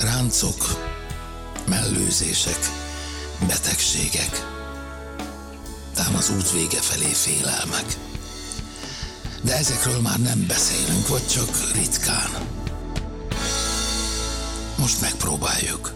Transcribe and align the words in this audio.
ráncok, 0.00 0.86
mellőzések, 1.68 2.58
betegségek, 3.46 4.46
tám 5.94 6.14
az 6.16 6.30
út 6.30 6.52
vége 6.52 6.80
felé 6.80 7.12
félelmek. 7.12 7.96
De 9.42 9.56
ezekről 9.56 10.00
már 10.00 10.18
nem 10.18 10.44
beszélünk, 10.46 11.08
vagy 11.08 11.26
csak 11.26 11.72
ritkán. 11.74 12.30
Most 14.78 15.00
megpróbáljuk. 15.00 15.92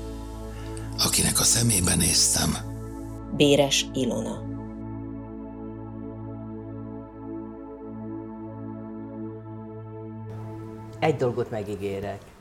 Akinek 0.99 1.41
a 1.41 1.45
szemébe 1.45 1.95
néztem, 1.95 2.57
Béres 3.37 3.87
Ilona. 3.93 4.43
Egy 10.99 11.17
dolgot 11.17 11.51
megígérek. 11.51 12.32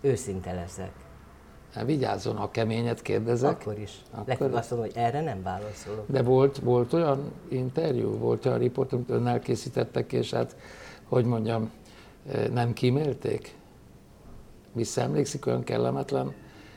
Őszinte 0.00 0.52
leszek. 0.52 0.90
Hát 1.74 1.84
vigyázzon, 1.84 2.36
ha 2.36 2.50
keményet 2.50 3.02
kérdezek. 3.02 3.50
Akkor 3.50 3.78
is. 3.78 4.00
Akkor- 4.10 4.26
Legfeljebb 4.26 4.56
azt 4.56 4.70
mondom, 4.70 4.88
hogy 4.88 4.96
erre 5.02 5.20
nem 5.20 5.42
válaszolok. 5.42 6.04
De 6.06 6.22
volt, 6.22 6.58
volt 6.58 6.92
olyan 6.92 7.32
interjú, 7.48 8.10
volt 8.18 8.46
olyan 8.46 8.58
riport, 8.58 8.92
amit 8.92 9.10
önnel 9.10 9.38
készítettek, 9.40 10.12
és 10.12 10.30
hát, 10.30 10.56
hogy 11.04 11.24
mondjam, 11.24 11.70
eh, 12.32 12.46
nem 12.48 12.72
kímélték? 12.72 13.56
Visszaemlékszik 14.72 15.46
olyan 15.46 15.64
kellemetlen? 15.64 16.32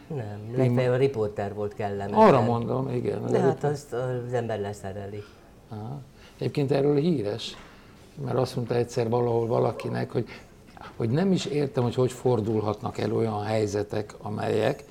Nem, 0.07 0.53
legfeljebb 0.55 0.93
a 0.93 0.97
riporter 0.97 1.53
volt 1.53 1.73
kellemetlen. 1.73 2.27
Arra 2.27 2.41
mondom, 2.41 2.89
igen. 2.89 3.25
De 3.25 3.39
hát 3.39 3.63
azt 3.63 3.93
az 3.93 4.33
ember 4.33 4.59
leszereli. 4.59 5.23
Aha. 5.69 5.99
Egyébként 6.37 6.71
erről 6.71 6.95
híres, 6.95 7.57
mert 8.25 8.37
azt 8.37 8.55
mondta 8.55 8.75
egyszer 8.75 9.09
valahol 9.09 9.47
valakinek, 9.47 10.11
hogy, 10.11 10.25
hogy 10.95 11.09
nem 11.09 11.31
is 11.31 11.45
értem, 11.45 11.83
hogy 11.83 11.95
hogy 11.95 12.11
fordulhatnak 12.11 12.97
el 12.97 13.13
olyan 13.13 13.43
helyzetek, 13.43 14.13
amelyek 14.21 14.83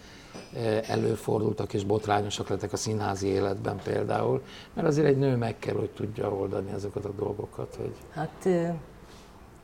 eh, 0.55 0.81
előfordultak 0.89 1.73
és 1.73 1.85
botrányosak 1.85 2.49
lettek 2.49 2.73
a 2.73 2.77
színházi 2.77 3.27
életben 3.27 3.81
például, 3.85 4.43
mert 4.75 4.87
azért 4.89 5.07
egy 5.07 5.19
nő 5.19 5.37
meg 5.37 5.59
kell, 5.59 5.75
hogy 5.75 5.91
tudja 5.91 6.33
oldani 6.33 6.71
ezeket 6.73 7.05
a 7.05 7.13
dolgokat, 7.17 7.75
hogy 7.77 7.95
Hát 8.11 8.43
ö, 8.45 8.67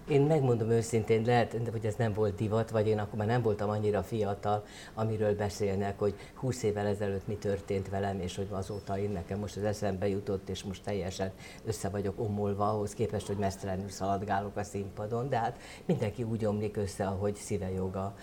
én 0.09 0.21
megmondom 0.21 0.71
őszintén, 0.71 1.25
lehet, 1.25 1.56
hogy 1.71 1.84
ez 1.87 1.94
nem 1.94 2.12
volt 2.12 2.34
divat, 2.34 2.71
vagy 2.71 2.87
én 2.89 2.99
akkor 2.99 3.19
már 3.19 3.27
nem 3.27 3.43
voltam 3.43 3.71
annyira 3.71 4.03
fiatal, 4.03 4.65
amiről 4.94 5.37
beszélnek, 5.37 5.99
hogy 5.99 6.15
20 6.34 6.62
évvel 6.62 6.87
ezelőtt 6.87 7.27
mi 7.27 7.34
történt 7.34 7.89
velem, 7.89 8.21
és 8.21 8.37
hogy 8.37 8.49
azóta 8.50 8.99
én 8.99 9.11
nekem 9.11 9.39
most 9.39 9.56
az 9.56 9.65
eszembe 9.65 10.09
jutott, 10.09 10.49
és 10.49 10.65
most 10.65 10.83
teljesen 10.83 11.31
össze 11.65 11.89
vagyok 11.89 12.21
omulva 12.21 12.71
ahhoz 12.71 12.95
képest, 12.95 13.27
hogy 13.27 13.37
mesztelenül 13.37 13.89
szaladgálok 13.89 14.56
a 14.56 14.62
színpadon, 14.62 15.28
de 15.28 15.39
hát 15.39 15.59
mindenki 15.84 16.22
úgy 16.22 16.45
omlik 16.45 16.77
össze, 16.77 17.06
ahogy 17.06 17.34
szíve 17.34 17.71
joga. 17.71 18.15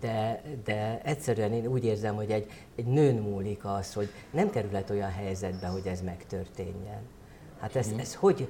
De, 0.00 0.42
de 0.64 1.00
egyszerűen 1.02 1.52
én 1.52 1.66
úgy 1.66 1.84
érzem, 1.84 2.14
hogy 2.14 2.30
egy, 2.30 2.50
egy 2.76 2.86
nőn 2.86 3.16
múlik 3.16 3.64
az, 3.64 3.92
hogy 3.92 4.08
nem 4.30 4.50
kerülhet 4.50 4.90
olyan 4.90 5.10
helyzetbe, 5.10 5.66
hogy 5.66 5.86
ez 5.86 6.00
megtörténjen. 6.00 7.00
Hát 7.60 7.76
ez, 7.76 7.92
ez 7.98 8.14
hogy, 8.14 8.48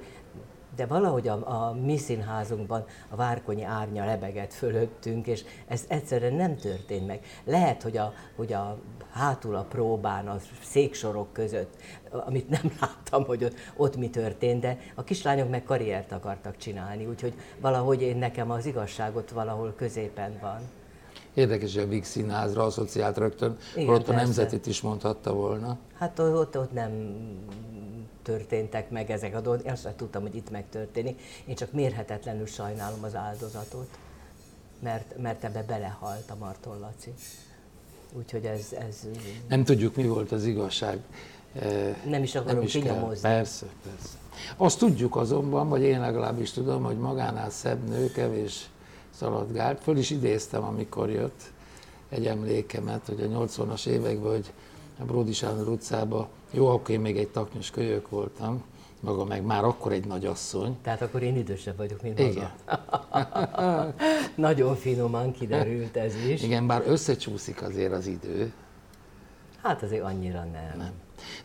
de 0.75 0.85
valahogy 0.85 1.27
a, 1.27 1.67
a 1.67 1.73
mi 1.73 1.97
színházunkban 1.97 2.85
a 3.09 3.15
Várkonyi 3.15 3.63
árnya 3.63 4.05
lebegett 4.05 4.53
fölöttünk, 4.53 5.27
és 5.27 5.43
ez 5.67 5.85
egyszerűen 5.87 6.33
nem 6.33 6.55
történt 6.55 7.07
meg. 7.07 7.25
Lehet, 7.43 7.83
hogy 7.83 7.97
a, 7.97 8.13
hogy 8.35 8.53
a 8.53 8.77
hátul 9.11 9.55
a 9.55 9.63
próbán, 9.63 10.27
a 10.27 10.37
széksorok 10.61 11.33
között, 11.33 11.75
amit 12.11 12.49
nem 12.49 12.71
láttam, 12.81 13.25
hogy 13.25 13.43
ott, 13.43 13.55
ott 13.75 13.97
mi 13.97 14.09
történt, 14.09 14.61
de 14.61 14.77
a 14.95 15.03
kislányok 15.03 15.49
meg 15.49 15.63
karriert 15.63 16.11
akartak 16.11 16.57
csinálni, 16.57 17.05
úgyhogy 17.05 17.33
valahogy 17.61 18.01
én 18.01 18.17
nekem 18.17 18.51
az 18.51 18.65
igazságot 18.65 19.29
valahol 19.29 19.73
középen 19.75 20.37
van. 20.41 20.61
Érdekes, 21.37 21.73
hogy 21.73 21.83
a 21.83 21.87
Víg 21.87 22.03
Színházra 22.03 22.63
asszociált 22.63 23.17
rögtön, 23.17 23.57
Igen, 23.75 23.87
holott 23.87 24.07
a. 24.07 24.13
Nemzetit 24.13 24.65
is 24.65 24.81
mondhatta 24.81 25.33
volna. 25.33 25.77
Hát 25.93 26.19
ott, 26.19 26.57
ott 26.57 26.73
nem 26.73 27.15
történtek 28.21 28.89
meg 28.89 29.11
ezek 29.11 29.35
a 29.35 29.41
dolgok, 29.41 29.65
én 29.65 29.71
azt 29.71 29.87
tudtam, 29.95 30.21
hogy 30.21 30.35
itt 30.35 30.51
megtörténik. 30.51 31.21
Én 31.45 31.55
csak 31.55 31.71
mérhetetlenül 31.71 32.45
sajnálom 32.45 33.03
az 33.03 33.15
áldozatot, 33.15 33.87
mert, 34.79 35.17
mert 35.21 35.43
ebbe 35.43 35.63
belehalt 35.67 36.29
a 36.29 36.35
Marton 36.39 36.79
Laci. 36.79 37.13
Úgyhogy 38.13 38.45
ez, 38.45 38.73
ez 38.79 39.07
Nem 39.47 39.63
tudjuk, 39.63 39.95
mi 39.95 40.07
volt 40.07 40.31
az 40.31 40.45
igazság. 40.45 40.99
Eh, 41.53 41.95
Nem 42.09 42.23
is 42.23 42.35
akarunk 42.35 42.69
kell. 42.69 42.81
kinyomozni. 42.81 43.21
Persze, 43.21 43.65
persze. 43.83 44.17
Azt 44.57 44.79
tudjuk 44.79 45.15
azonban, 45.15 45.69
vagy 45.69 45.81
én 45.81 45.99
legalábbis 45.99 46.51
tudom, 46.51 46.83
hogy 46.83 46.97
magánál 46.97 47.49
szebb 47.49 47.89
nő 47.89 48.11
kevés 48.11 48.69
szaladgált. 49.17 49.81
Föl 49.81 49.97
is 49.97 50.09
idéztem, 50.09 50.63
amikor 50.63 51.09
jött 51.09 51.41
egy 52.09 52.25
emlékemet, 52.25 53.05
hogy 53.05 53.21
a 53.21 53.45
80-as 53.45 53.85
években, 53.85 54.31
hogy 54.31 54.53
a 54.99 55.03
Bródi 55.03 55.33
Sándor 55.33 55.67
utcában, 55.67 56.27
jó, 56.51 56.67
akkor 56.67 56.89
én 56.89 56.99
még 56.99 57.17
egy 57.17 57.27
taknyos 57.27 57.69
kölyök 57.69 58.09
voltam, 58.09 58.63
maga 58.99 59.25
meg 59.25 59.43
már 59.43 59.63
akkor 59.63 59.91
egy 59.91 60.05
nagyasszony. 60.05 60.77
Tehát 60.81 61.01
akkor 61.01 61.23
én 61.23 61.37
idősebb 61.37 61.77
vagyok, 61.77 62.01
mint 62.01 62.19
Igen. 62.19 62.51
maga. 62.65 63.93
Nagyon 64.35 64.75
finoman 64.75 65.31
kiderült 65.31 65.97
ez 65.97 66.15
is. 66.15 66.43
Igen, 66.43 66.67
bár 66.67 66.83
összecsúszik 66.85 67.61
azért 67.61 67.91
az 67.91 68.07
idő. 68.07 68.53
Hát 69.61 69.83
azért 69.83 70.03
annyira 70.03 70.39
nem. 70.39 70.73
nem. 70.77 70.91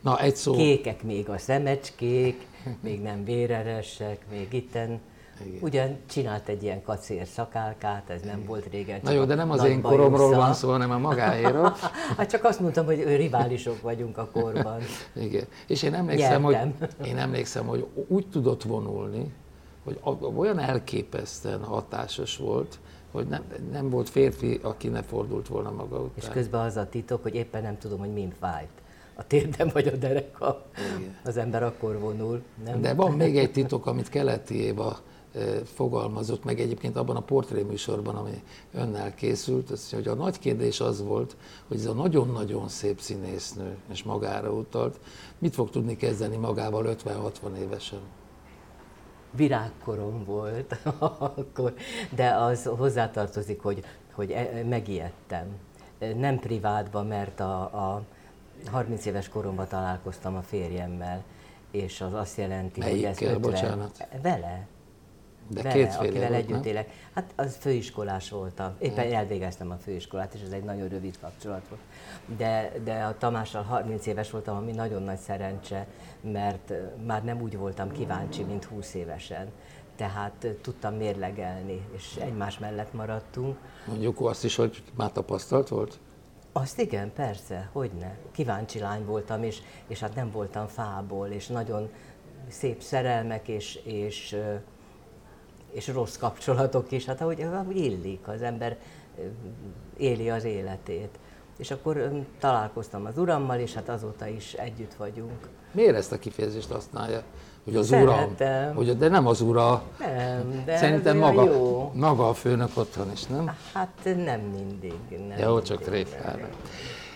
Na, 0.00 0.20
egy 0.20 0.36
szó. 0.36 0.52
Kékek 0.52 1.02
még 1.02 1.28
a 1.28 1.38
szemecskék, 1.38 2.46
még 2.80 3.02
nem 3.02 3.24
véreresek, 3.24 4.24
még 4.30 4.52
itten 4.52 5.00
Igen. 5.40 5.58
Ugyan 5.60 5.96
csinált 6.06 6.48
egy 6.48 6.62
ilyen 6.62 6.82
kacér 6.82 7.26
szakálkát, 7.26 8.10
ez 8.10 8.20
nem 8.22 8.44
volt 8.46 8.66
régen. 8.70 9.00
Na 9.02 9.10
jó, 9.10 9.24
de 9.24 9.34
nem 9.34 9.50
az 9.50 9.64
én 9.64 9.80
koromról 9.80 10.34
van 10.34 10.54
szó, 10.54 10.70
hanem 10.70 10.90
a 10.90 10.98
magáéról. 10.98 11.76
hát 12.16 12.30
csak 12.30 12.44
azt 12.44 12.60
mondtam, 12.60 12.84
hogy 12.84 13.16
riválisok 13.16 13.80
vagyunk 13.80 14.18
a 14.18 14.28
korban. 14.32 14.80
Igen. 15.14 15.44
És 15.66 15.82
én 15.82 15.94
emlékszem, 15.94 16.42
hogy, 16.42 16.56
én 17.10 17.18
emlékszem, 17.18 17.66
hogy 17.66 17.86
úgy 18.08 18.26
tudott 18.26 18.62
vonulni, 18.62 19.32
hogy 19.84 20.00
olyan 20.36 20.58
elképesztően 20.58 21.64
hatásos 21.64 22.36
volt, 22.36 22.78
hogy 23.10 23.26
nem, 23.26 23.42
nem 23.72 23.90
volt 23.90 24.08
férfi, 24.08 24.58
aki 24.62 24.88
ne 24.88 25.02
fordult 25.02 25.48
volna 25.48 25.70
maga 25.70 25.96
után. 25.96 26.12
És 26.14 26.28
közben 26.28 26.60
az 26.60 26.76
a 26.76 26.88
titok, 26.88 27.22
hogy 27.22 27.34
éppen 27.34 27.62
nem 27.62 27.78
tudom, 27.78 27.98
hogy 27.98 28.12
mind 28.12 28.32
fájt. 28.40 28.68
A 29.14 29.26
térdem 29.26 29.68
vagy 29.72 29.86
a 29.86 29.96
dereka. 29.96 30.64
Igen. 30.96 31.16
Az 31.24 31.36
ember 31.36 31.62
akkor 31.62 31.98
vonul. 31.98 32.42
Nem? 32.64 32.80
De 32.80 32.94
van 32.94 33.12
még 33.12 33.38
egy 33.38 33.52
titok, 33.52 33.86
amit 33.86 34.08
Keleti 34.08 34.54
Éva 34.54 34.98
fogalmazott 35.64 36.44
meg 36.44 36.60
egyébként 36.60 36.96
abban 36.96 37.16
a 37.16 37.20
portréműsorban, 37.20 38.16
ami 38.16 38.42
önnel 38.72 39.14
készült, 39.14 39.70
az, 39.70 39.90
hogy 39.90 40.08
a 40.08 40.14
nagy 40.14 40.38
kérdés 40.38 40.80
az 40.80 41.02
volt, 41.02 41.36
hogy 41.68 41.76
ez 41.76 41.86
a 41.86 41.92
nagyon-nagyon 41.92 42.68
szép 42.68 43.00
színésznő, 43.00 43.76
és 43.90 44.02
magára 44.02 44.50
utalt, 44.50 45.00
mit 45.38 45.54
fog 45.54 45.70
tudni 45.70 45.96
kezdeni 45.96 46.36
magával 46.36 46.96
50-60 47.04 47.56
évesen? 47.56 48.00
Virágkorom 49.30 50.24
volt 50.24 50.76
akkor, 50.98 51.74
de 52.14 52.34
az 52.34 52.64
hozzátartozik, 52.64 53.60
hogy, 53.60 53.84
hogy 54.12 54.30
e, 54.30 54.64
megijedtem. 54.68 55.46
Nem 56.16 56.38
privátban, 56.38 57.06
mert 57.06 57.40
a, 57.40 57.60
a 57.62 58.02
30 58.70 59.06
éves 59.06 59.28
koromban 59.28 59.68
találkoztam 59.68 60.36
a 60.36 60.42
férjemmel, 60.42 61.24
és 61.70 62.00
az 62.00 62.12
azt 62.12 62.36
jelenti, 62.36 62.80
Melyikkel, 62.80 63.12
hogy 63.12 63.22
ez 63.22 63.34
50... 63.34 63.40
bocsánat? 63.40 64.06
Vele. 64.22 64.66
De 65.48 65.62
vele, 65.62 65.96
akivel 65.98 66.28
volt, 66.28 66.42
együtt 66.42 66.64
élek. 66.64 66.90
Hát 67.14 67.32
az 67.36 67.56
főiskolás 67.60 68.30
voltam. 68.30 68.74
Éppen 68.78 69.04
hmm. 69.04 69.14
elvégeztem 69.14 69.70
a 69.70 69.76
főiskolát, 69.76 70.34
és 70.34 70.40
ez 70.46 70.52
egy 70.52 70.64
nagyon 70.64 70.88
rövid 70.88 71.18
kapcsolat 71.20 71.68
volt. 71.68 71.80
De, 72.36 72.72
de 72.84 73.02
a 73.02 73.16
Tamással 73.18 73.62
30 73.62 74.06
éves 74.06 74.30
voltam, 74.30 74.56
ami 74.56 74.72
nagyon 74.72 75.02
nagy 75.02 75.18
szerencse, 75.18 75.86
mert 76.20 76.72
már 77.06 77.24
nem 77.24 77.40
úgy 77.40 77.56
voltam 77.56 77.92
kíváncsi, 77.92 78.42
mint 78.42 78.64
20 78.64 78.94
évesen. 78.94 79.48
Tehát 79.96 80.46
tudtam 80.60 80.94
mérlegelni, 80.94 81.86
és 81.96 82.16
egymás 82.20 82.58
mellett 82.58 82.92
maradtunk. 82.92 83.56
Mondjuk 83.86 84.20
azt 84.20 84.44
is, 84.44 84.56
hogy 84.56 84.82
már 84.94 85.12
tapasztalt 85.12 85.68
volt? 85.68 85.98
Azt 86.52 86.80
igen, 86.80 87.12
persze, 87.12 87.68
hogyne. 87.72 88.16
Kíváncsi 88.32 88.78
lány 88.78 89.04
voltam, 89.04 89.42
és, 89.42 89.58
és 89.86 90.00
hát 90.00 90.14
nem 90.14 90.30
voltam 90.30 90.66
fából, 90.66 91.28
és 91.28 91.46
nagyon 91.46 91.90
szép 92.48 92.82
szerelmek, 92.82 93.48
és, 93.48 93.74
és 93.84 94.36
és 95.72 95.88
rossz 95.88 96.16
kapcsolatok 96.16 96.90
is, 96.90 97.04
hát 97.04 97.20
ahogy, 97.20 97.42
ahogy 97.42 97.76
illik, 97.76 98.28
az 98.28 98.42
ember 98.42 98.76
éli 99.96 100.30
az 100.30 100.44
életét. 100.44 101.18
És 101.56 101.70
akkor 101.70 102.10
találkoztam 102.40 103.04
az 103.04 103.18
urammal, 103.18 103.58
és 103.58 103.74
hát 103.74 103.88
azóta 103.88 104.26
is 104.26 104.52
együtt 104.52 104.94
vagyunk. 104.94 105.48
Miért 105.72 105.96
ezt 105.96 106.12
a 106.12 106.18
kifejezést 106.18 106.70
használja? 106.70 107.22
Hogy 107.64 107.76
az 107.76 107.86
Szeretem. 107.86 108.34
uram, 108.38 108.74
hogy, 108.74 108.96
de 108.96 109.08
nem 109.08 109.26
az 109.26 109.40
ura. 109.40 109.82
Nem, 109.98 110.62
de 110.64 110.76
Szerintem 110.76 111.16
maga, 111.16 111.44
jó. 111.44 111.92
maga 111.94 112.28
a 112.28 112.34
főnök 112.34 112.70
otthon 112.74 113.10
is, 113.12 113.24
nem? 113.24 113.56
Hát 113.72 113.98
nem 114.04 114.40
mindig. 114.40 114.94
Nem 115.28 115.38
jó, 115.38 115.46
mindig, 115.48 115.62
csak 115.62 115.82
tréfára. 115.82 116.48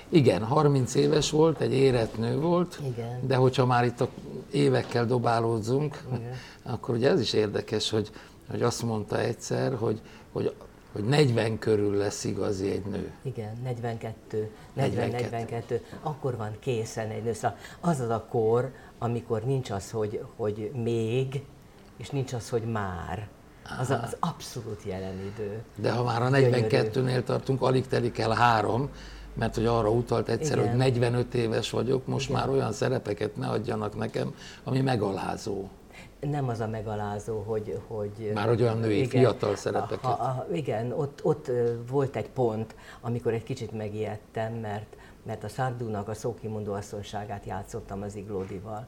Igen, 0.09 0.43
30 0.45 0.95
éves 0.95 1.31
volt, 1.31 1.61
egy 1.61 1.73
érett 1.73 2.19
nő 2.19 2.41
volt, 2.41 2.79
Igen. 2.85 3.27
de 3.27 3.37
hogyha 3.37 3.67
már 3.67 3.85
itt 3.85 4.01
a 4.01 4.09
évekkel 4.51 5.07
dobálódzunk, 5.07 6.03
Igen. 6.15 6.33
akkor 6.63 6.95
ugye 6.95 7.11
ez 7.11 7.21
is 7.21 7.33
érdekes, 7.33 7.91
hogy 7.91 8.11
hogy 8.51 8.63
azt 8.63 8.83
mondta 8.83 9.21
egyszer, 9.21 9.75
hogy, 9.75 10.01
hogy, 10.33 10.55
hogy 10.93 11.05
40 11.05 11.59
körül 11.59 11.97
lesz 11.97 12.25
igazi 12.25 12.71
egy 12.71 12.85
nő. 12.85 13.13
Igen, 13.23 13.57
42, 13.63 14.51
40-42, 14.79 15.81
akkor 16.03 16.37
van 16.37 16.57
készen 16.61 17.11
egy 17.11 17.23
nő. 17.23 17.33
Szóval 17.33 17.57
az 17.81 18.01
az 18.01 18.11
a 18.11 18.27
kor, 18.31 18.73
amikor 18.99 19.43
nincs 19.43 19.71
az, 19.71 19.91
hogy, 19.91 20.23
hogy 20.37 20.71
még, 20.75 21.43
és 21.97 22.11
nincs 22.11 22.33
az, 22.33 22.49
hogy 22.49 22.63
már. 22.63 23.29
Az, 23.81 23.91
az 23.91 24.17
abszolút 24.21 24.83
jelen 24.85 25.19
idő. 25.35 25.63
De 25.77 25.93
ha 25.93 26.03
már 26.03 26.23
a 26.23 26.29
42-nél 26.29 27.23
tartunk, 27.23 27.63
alig 27.63 27.87
telik 27.87 28.19
el 28.19 28.31
három, 28.31 28.91
mert 29.35 29.55
hogy 29.55 29.67
arra 29.67 29.91
utalt 29.91 30.29
egyszer, 30.29 30.59
Igen. 30.59 30.69
hogy 30.69 30.79
45 30.79 31.35
éves 31.35 31.71
vagyok, 31.71 32.07
most 32.07 32.29
Igen. 32.29 32.41
már 32.41 32.51
olyan 32.51 32.73
szerepeket 32.73 33.37
ne 33.37 33.49
adjanak 33.49 33.97
nekem, 33.97 34.35
ami 34.65 34.81
megalázó 34.81 35.69
nem 36.21 36.49
az 36.49 36.61
a 36.61 36.67
megalázó, 36.67 37.43
hogy... 37.43 37.81
hogy 37.87 38.31
Már 38.35 38.49
hogy 38.49 38.63
olyan 38.63 38.79
női 38.79 38.97
igen, 38.97 39.09
fiatal 39.09 39.57
szerepeket. 39.57 40.05
A, 40.05 40.23
a, 40.23 40.47
igen, 40.53 40.93
ott, 40.93 41.25
ott 41.25 41.51
volt 41.89 42.17
egy 42.17 42.29
pont, 42.29 42.75
amikor 43.01 43.33
egy 43.33 43.43
kicsit 43.43 43.73
megijedtem, 43.73 44.53
mert, 44.55 44.97
mert 45.23 45.45
a 45.45 45.49
Szárdúnak 45.49 46.09
a 46.09 46.15
szókimondó 46.15 46.73
asszonyságát 46.73 47.45
játszottam 47.45 48.03
az 48.03 48.15
Iglódival, 48.17 48.87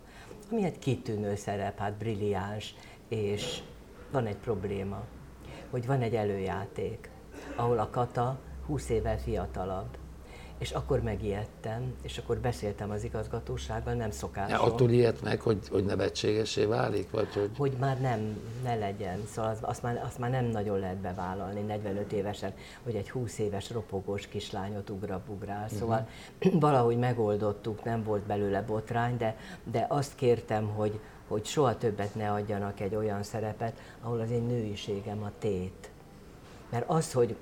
ami 0.51 0.65
egy 0.65 0.79
kitűnő 0.79 1.37
szerep, 1.37 1.79
hát 1.79 1.93
brilliáns, 1.93 2.75
és 3.09 3.63
van 4.11 4.27
egy 4.27 4.37
probléma, 4.37 5.03
hogy 5.71 5.87
van 5.87 6.01
egy 6.01 6.15
előjáték, 6.15 7.11
ahol 7.57 7.79
a 7.79 7.91
Kata 7.91 8.39
20 8.67 8.89
évvel 8.89 9.19
fiatalabb, 9.19 9.97
és 10.59 10.71
akkor 10.71 11.01
megijedtem, 11.03 11.95
és 12.03 12.19
akkor 12.19 12.39
beszéltem 12.39 12.91
az 12.91 13.05
igazgatósággal, 13.05 13.95
nem 13.95 14.11
szokásos. 14.11 14.53
Ja, 14.53 14.63
attól 14.63 14.91
ijedt 14.91 15.23
meg, 15.23 15.41
hogy, 15.41 15.69
hogy 15.71 15.85
nevetségesé 15.85 16.65
válik? 16.65 17.11
Vagy 17.11 17.33
hogy... 17.35 17.51
hogy 17.57 17.73
már 17.79 18.01
nem, 18.01 18.41
ne 18.63 18.75
legyen. 18.75 19.27
Szóval 19.33 19.51
az, 19.51 19.59
azt, 19.61 19.83
már, 19.83 20.03
azt 20.05 20.19
már 20.19 20.31
nem 20.31 20.45
nagyon 20.45 20.79
lehet 20.79 20.97
bevállalni 20.97 21.61
45 21.61 22.13
évesen, 22.13 22.53
hogy 22.83 22.95
egy 22.95 23.11
20 23.11 23.39
éves 23.39 23.71
ropogós 23.71 24.27
kislányot 24.27 24.91
ugrabugrál. 24.91 25.67
Mhm. 25.71 25.75
Szóval 25.75 26.09
uh-huh. 26.41 26.61
valahogy 26.69 26.99
megoldottuk, 26.99 27.85
nem 27.85 28.03
volt 28.03 28.23
belőle 28.23 28.63
botrány, 28.63 29.17
de, 29.17 29.37
de 29.65 29.87
azt 29.89 30.15
kértem, 30.15 30.69
hogy, 30.69 31.01
hogy 31.29 31.45
soha 31.45 31.77
többet 31.77 32.15
ne 32.15 32.33
adjanak 32.33 32.81
egy 32.81 32.95
olyan 32.95 33.23
szerepet, 33.23 33.81
ahol 34.03 34.21
az 34.21 34.31
én 34.31 34.43
nőiségem 34.43 35.23
a 35.23 35.31
tét. 35.39 35.91
Mert 36.71 36.85
az, 36.89 37.13
hogy 37.13 37.37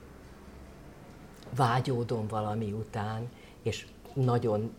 vágyódom 1.56 2.26
valami 2.26 2.72
után, 2.72 3.28
és 3.62 3.86
nagyon 4.14 4.74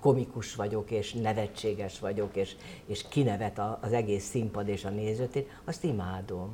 komikus 0.00 0.54
vagyok, 0.54 0.90
és 0.90 1.12
nevetséges 1.12 1.98
vagyok, 1.98 2.36
és, 2.36 2.56
és 2.86 3.08
kinevet 3.08 3.60
az 3.80 3.92
egész 3.92 4.24
színpad 4.24 4.68
és 4.68 4.84
a 4.84 4.90
nézőtét, 4.90 5.60
azt 5.64 5.84
imádom. 5.84 6.50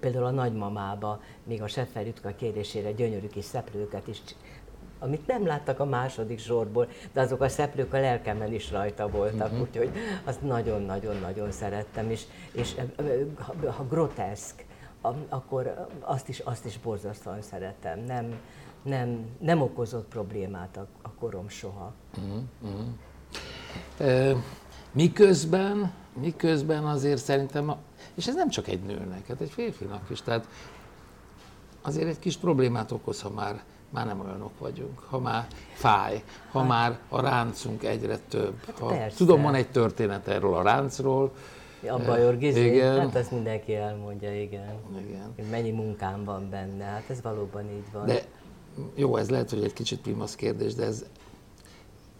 Például 0.00 0.24
a 0.24 0.30
nagymamába, 0.30 1.20
még 1.44 1.62
a 1.62 1.68
Seffer 1.68 2.06
Jutka 2.06 2.34
kérésére 2.34 2.92
gyönyörű 2.92 3.26
kis 3.26 3.44
szeplőket 3.44 4.08
is 4.08 4.22
amit 4.98 5.26
nem 5.26 5.46
láttak 5.46 5.80
a 5.80 5.84
második 5.84 6.38
sorból, 6.38 6.88
de 7.12 7.20
azok 7.20 7.40
a 7.40 7.48
szeplők 7.48 7.92
a 7.92 8.00
lelkemen 8.00 8.52
is 8.52 8.70
rajta 8.70 9.08
voltak, 9.08 9.46
uh-huh. 9.46 9.60
úgyhogy 9.60 9.90
azt 10.24 10.42
nagyon-nagyon-nagyon 10.42 11.50
szerettem, 11.50 12.10
és, 12.10 12.22
és 12.52 12.74
ha, 13.36 13.70
ha 13.70 13.86
groteszk, 13.86 14.64
akkor 15.28 15.88
azt 16.00 16.28
is, 16.28 16.38
azt 16.38 16.64
is 16.64 16.78
borzasztóan 16.78 17.42
szeretem. 17.42 17.98
Nem, 17.98 18.34
nem, 18.84 19.26
nem 19.38 19.60
okozott 19.60 20.08
problémát 20.08 20.76
a, 20.76 20.86
a 21.02 21.10
korom 21.10 21.48
soha. 21.48 21.92
Uh-huh. 22.16 22.84
E, 23.98 24.36
miközben, 24.92 25.92
miközben 26.20 26.84
azért 26.84 27.22
szerintem, 27.22 27.74
és 28.14 28.26
ez 28.26 28.34
nem 28.34 28.48
csak 28.48 28.68
egy 28.68 28.82
nőnek, 28.82 29.26
hát 29.26 29.40
egy 29.40 29.50
férfinak 29.50 30.10
is, 30.10 30.22
tehát 30.22 30.48
azért 31.82 32.08
egy 32.08 32.18
kis 32.18 32.36
problémát 32.36 32.90
okoz, 32.90 33.22
ha 33.22 33.30
már, 33.30 33.62
már 33.90 34.06
nem 34.06 34.20
olyanok 34.20 34.58
vagyunk, 34.58 34.98
ha 34.98 35.18
már 35.18 35.46
fáj, 35.72 36.22
ha 36.50 36.58
hát, 36.58 36.68
már 36.68 36.98
a 37.08 37.20
ráncunk 37.20 37.84
egyre 37.84 38.18
több. 38.28 38.64
Hát 38.66 38.78
ha, 38.78 38.96
tudom, 39.16 39.42
van 39.42 39.54
egy 39.54 39.70
történet 39.70 40.28
erről 40.28 40.54
a 40.54 40.62
ráncról, 40.62 41.32
a 41.88 41.98
bajor 41.98 42.38
gizé, 42.38 42.74
igen. 42.74 43.00
hát 43.00 43.14
ezt 43.14 43.30
mindenki 43.30 43.74
elmondja, 43.74 44.40
igen. 44.40 44.74
igen. 45.08 45.48
Mennyi 45.50 45.70
munkám 45.70 46.24
van 46.24 46.50
benne, 46.50 46.84
hát 46.84 47.04
ez 47.08 47.22
valóban 47.22 47.70
így 47.70 47.92
van. 47.92 48.06
De 48.06 48.22
jó, 48.94 49.16
ez 49.16 49.30
lehet, 49.30 49.50
hogy 49.50 49.64
egy 49.64 49.72
kicsit 49.72 50.00
primasz 50.00 50.34
kérdés, 50.34 50.74
de 50.74 50.84
ez 50.84 51.04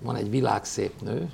van 0.02 0.16
egy 0.16 0.30
világszép 0.30 1.00
nő, 1.00 1.30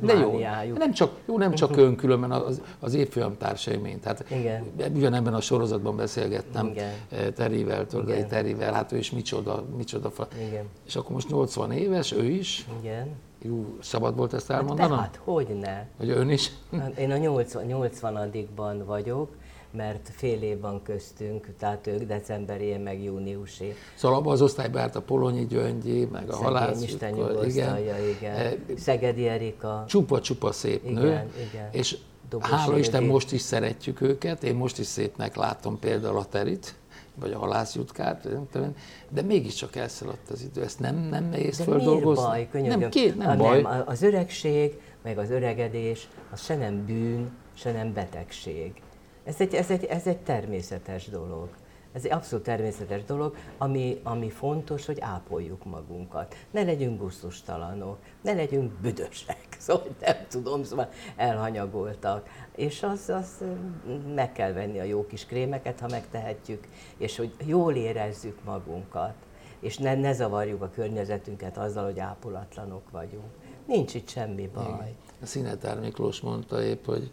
de 0.00 0.14
jó, 0.14 0.38
nem 0.76 0.92
csak, 0.92 1.12
jó, 1.26 1.38
nem 1.38 1.54
csak 1.54 1.76
ön 1.86 1.96
különben 1.96 2.30
az, 2.30 2.62
az 2.80 2.94
évfolyam 2.94 3.36
társaim 3.36 3.84
én. 3.84 4.00
Tehát 4.00 4.24
Igen. 4.30 4.64
ugyanebben 4.94 5.34
a 5.34 5.40
sorozatban 5.40 5.96
beszélgettem 5.96 6.66
Igen. 6.66 6.92
Eh, 7.08 7.26
Terivel, 7.34 7.86
Torgai 7.86 8.24
Terivel, 8.24 8.72
hát 8.72 8.92
ő 8.92 8.96
is 8.96 9.10
micsoda, 9.10 9.64
micsoda 9.76 10.10
fa. 10.10 10.28
Igen. 10.48 10.64
És 10.86 10.96
akkor 10.96 11.10
most 11.12 11.28
80 11.28 11.72
éves, 11.72 12.12
ő 12.12 12.24
is. 12.24 12.66
Igen. 12.80 13.08
Jó, 13.42 13.76
szabad 13.80 14.16
volt 14.16 14.32
ezt 14.32 14.50
elmondanom? 14.50 14.98
Hát, 14.98 15.06
hát 15.06 15.20
hogy 15.24 15.58
ne? 15.60 15.84
Hogy 15.98 16.08
ön 16.08 16.30
is? 16.30 16.50
Hát 16.78 16.98
én 16.98 17.10
a 17.10 17.16
80, 17.16 17.64
80 17.64 18.84
vagyok, 18.86 19.30
mert 19.70 20.10
fél 20.12 20.42
év 20.42 20.60
van 20.60 20.82
köztünk, 20.82 21.48
tehát 21.58 21.86
ők 21.86 22.02
decemberi, 22.02 22.76
meg 22.76 23.02
júniusi. 23.02 23.74
Szóval 23.94 24.18
abban 24.18 24.32
az 24.32 24.42
osztályban 24.42 24.80
járt 24.80 24.96
a 24.96 25.02
Polonyi 25.02 25.46
Gyöngyi, 25.46 26.04
meg 26.04 26.30
a 26.30 26.36
Halász. 26.36 26.82
Isten 26.82 27.44
igen. 27.44 27.76
igen. 28.18 28.64
Szegedi 28.76 29.28
Erika. 29.28 29.84
Csupa-csupa 29.88 30.52
szép 30.52 30.84
igen, 30.84 31.02
nő. 31.02 31.30
Igen. 31.52 31.68
És 31.72 31.96
Dobos 32.28 32.48
Hála 32.48 32.78
Isten, 32.78 33.00
Ildi. 33.00 33.12
most 33.12 33.32
is 33.32 33.40
szeretjük 33.40 34.00
őket, 34.00 34.42
én 34.42 34.54
most 34.54 34.78
is 34.78 34.86
szépnek 34.86 35.36
látom 35.36 35.78
például 35.78 36.16
a 36.16 36.24
terit, 36.24 36.74
vagy 37.14 37.32
a 37.32 37.38
halászjutkát, 37.38 38.28
de 39.08 39.22
mégiscsak 39.22 39.76
elszaladt 39.76 40.30
az 40.30 40.42
idő. 40.42 40.62
Ezt 40.62 40.80
nem, 40.80 40.96
nem 40.96 41.28
nehéz 41.28 41.60
földolgozni? 41.60 42.24
baj, 42.24 42.48
könyörgöm? 42.50 42.80
nem, 42.80 42.90
két, 42.90 43.16
nem 43.16 43.30
a, 43.30 43.36
baj. 43.36 43.62
Nem, 43.62 43.82
az 43.86 44.02
öregség, 44.02 44.80
meg 45.02 45.18
az 45.18 45.30
öregedés, 45.30 46.08
az 46.30 46.44
se 46.44 46.56
nem 46.56 46.84
bűn, 46.86 47.30
se 47.54 47.72
nem 47.72 47.92
betegség. 47.92 48.72
Ez 49.28 49.40
egy, 49.40 49.54
ez 49.54 49.70
egy, 49.70 49.84
ez 49.84 50.06
egy 50.06 50.18
természetes 50.18 51.08
dolog. 51.08 51.48
Ez 51.92 52.04
egy 52.04 52.12
abszolút 52.12 52.44
természetes 52.44 53.04
dolog, 53.04 53.36
ami, 53.58 54.00
ami 54.02 54.30
fontos, 54.30 54.86
hogy 54.86 55.00
ápoljuk 55.00 55.64
magunkat. 55.64 56.34
Ne 56.50 56.62
legyünk 56.62 57.00
gusztustalanok, 57.00 57.98
ne 58.22 58.32
legyünk 58.32 58.72
büdösek, 58.72 59.46
szóval 59.58 59.86
nem 60.00 60.16
tudom, 60.28 60.64
szóval 60.64 60.88
elhanyagoltak. 61.16 62.28
És 62.56 62.82
az, 62.82 63.08
az 63.08 63.44
meg 64.14 64.32
kell 64.32 64.52
venni 64.52 64.78
a 64.78 64.82
jó 64.82 65.06
kis 65.06 65.26
krémeket, 65.26 65.80
ha 65.80 65.86
megtehetjük, 65.90 66.68
és 66.96 67.16
hogy 67.16 67.34
jól 67.44 67.74
érezzük 67.74 68.44
magunkat, 68.44 69.14
és 69.60 69.78
ne, 69.78 69.94
ne 69.94 70.12
zavarjuk 70.12 70.62
a 70.62 70.70
környezetünket 70.70 71.56
azzal, 71.58 71.84
hogy 71.84 71.98
ápolatlanok 71.98 72.90
vagyunk. 72.90 73.32
Nincs 73.66 73.94
itt 73.94 74.08
semmi 74.08 74.46
baj. 74.54 74.94
A 75.22 75.26
Szinetár 75.26 75.80
Miklós 75.80 76.20
mondta 76.20 76.62
épp, 76.62 76.84
hogy, 76.84 77.10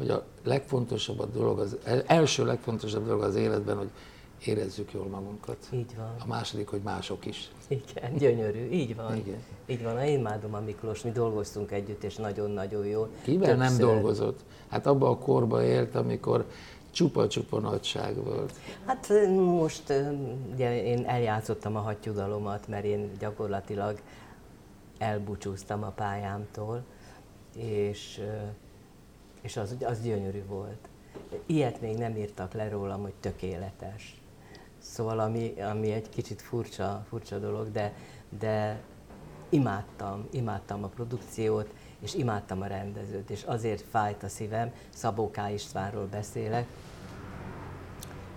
hogy 0.00 0.10
a 0.10 0.24
legfontosabb 0.44 1.20
a 1.20 1.26
dolog, 1.26 1.58
az 1.58 1.76
el- 1.84 2.02
első 2.06 2.44
legfontosabb 2.44 3.06
dolog 3.06 3.22
az 3.22 3.34
életben, 3.34 3.76
hogy 3.76 3.90
érezzük 4.44 4.92
jól 4.92 5.06
magunkat. 5.06 5.56
Így 5.72 5.96
van. 5.96 6.14
A 6.18 6.26
második, 6.26 6.68
hogy 6.68 6.80
mások 6.84 7.26
is. 7.26 7.50
Igen, 7.68 8.16
gyönyörű, 8.16 8.68
így 8.70 8.96
van. 8.96 9.16
Igen. 9.16 9.38
Így 9.66 9.82
van, 9.82 9.98
én 10.02 10.18
imádom 10.18 10.54
a 10.54 10.60
Miklós, 10.60 11.02
mi 11.02 11.10
dolgoztunk 11.10 11.70
együtt, 11.70 12.02
és 12.04 12.16
nagyon-nagyon 12.16 12.86
jól. 12.86 13.08
Kivel 13.22 13.56
nem 13.56 13.68
Többször. 13.68 13.86
dolgozott? 13.86 14.40
Hát 14.68 14.86
abban 14.86 15.10
a 15.10 15.18
korba 15.18 15.62
élt, 15.64 15.94
amikor 15.94 16.46
csupa-csupa 16.90 17.58
nagyság 17.58 18.24
volt. 18.24 18.52
Hát 18.86 19.08
most 19.36 19.92
ugye 20.52 20.84
én 20.84 21.04
eljátszottam 21.06 21.76
a 21.76 21.80
hattyudalomat, 21.80 22.68
mert 22.68 22.84
én 22.84 23.10
gyakorlatilag 23.18 24.00
elbúcsúztam 24.98 25.82
a 25.82 25.90
pályámtól, 25.90 26.82
és, 27.56 28.20
és 29.40 29.56
az, 29.56 29.76
az 29.84 30.02
gyönyörű 30.02 30.44
volt. 30.46 30.88
Ilyet 31.46 31.80
még 31.80 31.96
nem 31.96 32.16
írtak 32.16 32.52
le 32.52 32.68
rólam, 32.68 33.02
hogy 33.02 33.14
tökéletes. 33.20 34.20
Szóval 34.78 35.18
ami, 35.18 35.60
ami 35.60 35.92
egy 35.92 36.08
kicsit 36.08 36.42
furcsa, 36.42 37.04
furcsa 37.08 37.38
dolog, 37.38 37.70
de, 37.70 37.94
de 38.38 38.80
imádtam, 39.48 40.28
imádtam 40.30 40.84
a 40.84 40.88
produkciót, 40.88 41.74
és 42.00 42.14
imádtam 42.14 42.60
a 42.60 42.66
rendezőt, 42.66 43.30
és 43.30 43.42
azért 43.42 43.80
fájt 43.90 44.22
a 44.22 44.28
szívem, 44.28 44.72
Szabó 44.88 45.30
K. 45.30 45.38
Istvánról 45.52 46.06
beszélek, 46.06 46.66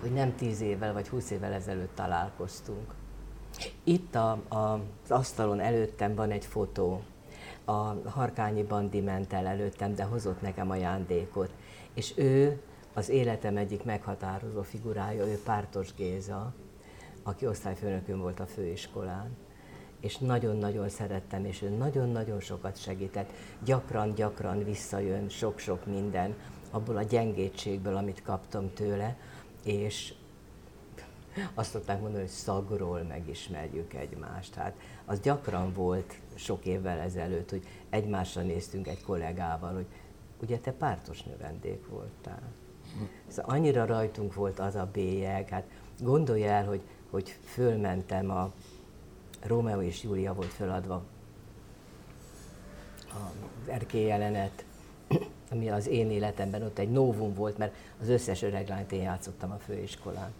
hogy 0.00 0.12
nem 0.12 0.34
tíz 0.36 0.60
évvel 0.60 0.92
vagy 0.92 1.08
húsz 1.08 1.30
évvel 1.30 1.52
ezelőtt 1.52 1.94
találkoztunk. 1.94 2.94
Itt 3.84 4.14
a, 4.14 4.30
a, 4.48 4.80
az 5.04 5.10
asztalon 5.10 5.60
előttem 5.60 6.14
van 6.14 6.30
egy 6.30 6.44
fotó. 6.44 7.02
A 7.64 8.10
Harkányi 8.10 8.62
Bandi 8.62 9.00
ment 9.00 9.32
el 9.32 9.46
előttem, 9.46 9.94
de 9.94 10.04
hozott 10.04 10.40
nekem 10.40 10.70
ajándékot. 10.70 11.50
És 11.94 12.12
ő 12.16 12.60
az 12.94 13.08
életem 13.08 13.56
egyik 13.56 13.84
meghatározó 13.84 14.62
figurája, 14.62 15.26
ő 15.26 15.38
Pártos 15.44 15.94
Géza, 15.94 16.54
aki 17.22 17.46
osztályfőnökön 17.46 18.18
volt 18.18 18.40
a 18.40 18.46
főiskolán. 18.46 19.36
És 20.00 20.18
nagyon-nagyon 20.18 20.88
szerettem, 20.88 21.44
és 21.44 21.62
ő 21.62 21.68
nagyon-nagyon 21.68 22.40
sokat 22.40 22.80
segített. 22.82 23.30
Gyakran-gyakran 23.64 24.64
visszajön 24.64 25.28
sok-sok 25.28 25.86
minden 25.86 26.34
abból 26.70 26.96
a 26.96 27.02
gyengétségből, 27.02 27.96
amit 27.96 28.22
kaptam 28.22 28.72
tőle, 28.72 29.16
és 29.64 30.14
azt 31.54 31.70
szokták 31.70 32.00
mondani, 32.00 32.22
hogy 32.22 32.32
szagról 32.32 33.02
megismerjük 33.02 33.94
egymást. 33.94 34.54
Hát 34.54 34.74
az 35.04 35.20
gyakran 35.20 35.72
volt 35.72 36.14
sok 36.34 36.64
évvel 36.64 36.98
ezelőtt, 36.98 37.50
hogy 37.50 37.66
egymásra 37.90 38.42
néztünk 38.42 38.88
egy 38.88 39.02
kollégával, 39.02 39.74
hogy 39.74 39.86
ugye 40.42 40.58
te 40.58 40.72
pártos 40.72 41.22
növendék 41.22 41.88
voltál. 41.88 42.42
Szóval 43.28 43.54
annyira 43.54 43.84
rajtunk 43.84 44.34
volt 44.34 44.58
az 44.58 44.74
a 44.74 44.88
bélyeg, 44.92 45.48
hát 45.48 45.64
gondolj 46.00 46.44
el, 46.44 46.64
hogy, 46.64 46.80
hogy 47.10 47.36
fölmentem 47.44 48.30
a 48.30 48.52
Rómeó 49.42 49.80
és 49.80 50.02
Júlia 50.02 50.34
volt 50.34 50.52
föladva 50.52 51.02
az 53.14 53.68
erkély 53.68 54.06
jelenet, 54.06 54.64
ami 55.50 55.70
az 55.70 55.86
én 55.86 56.10
életemben 56.10 56.62
ott 56.62 56.78
egy 56.78 56.90
novum 56.90 57.34
volt, 57.34 57.58
mert 57.58 57.74
az 58.00 58.08
összes 58.08 58.42
öreg 58.42 58.86
én 58.90 59.02
játszottam 59.02 59.50
a 59.50 59.58
főiskolán. 59.58 60.32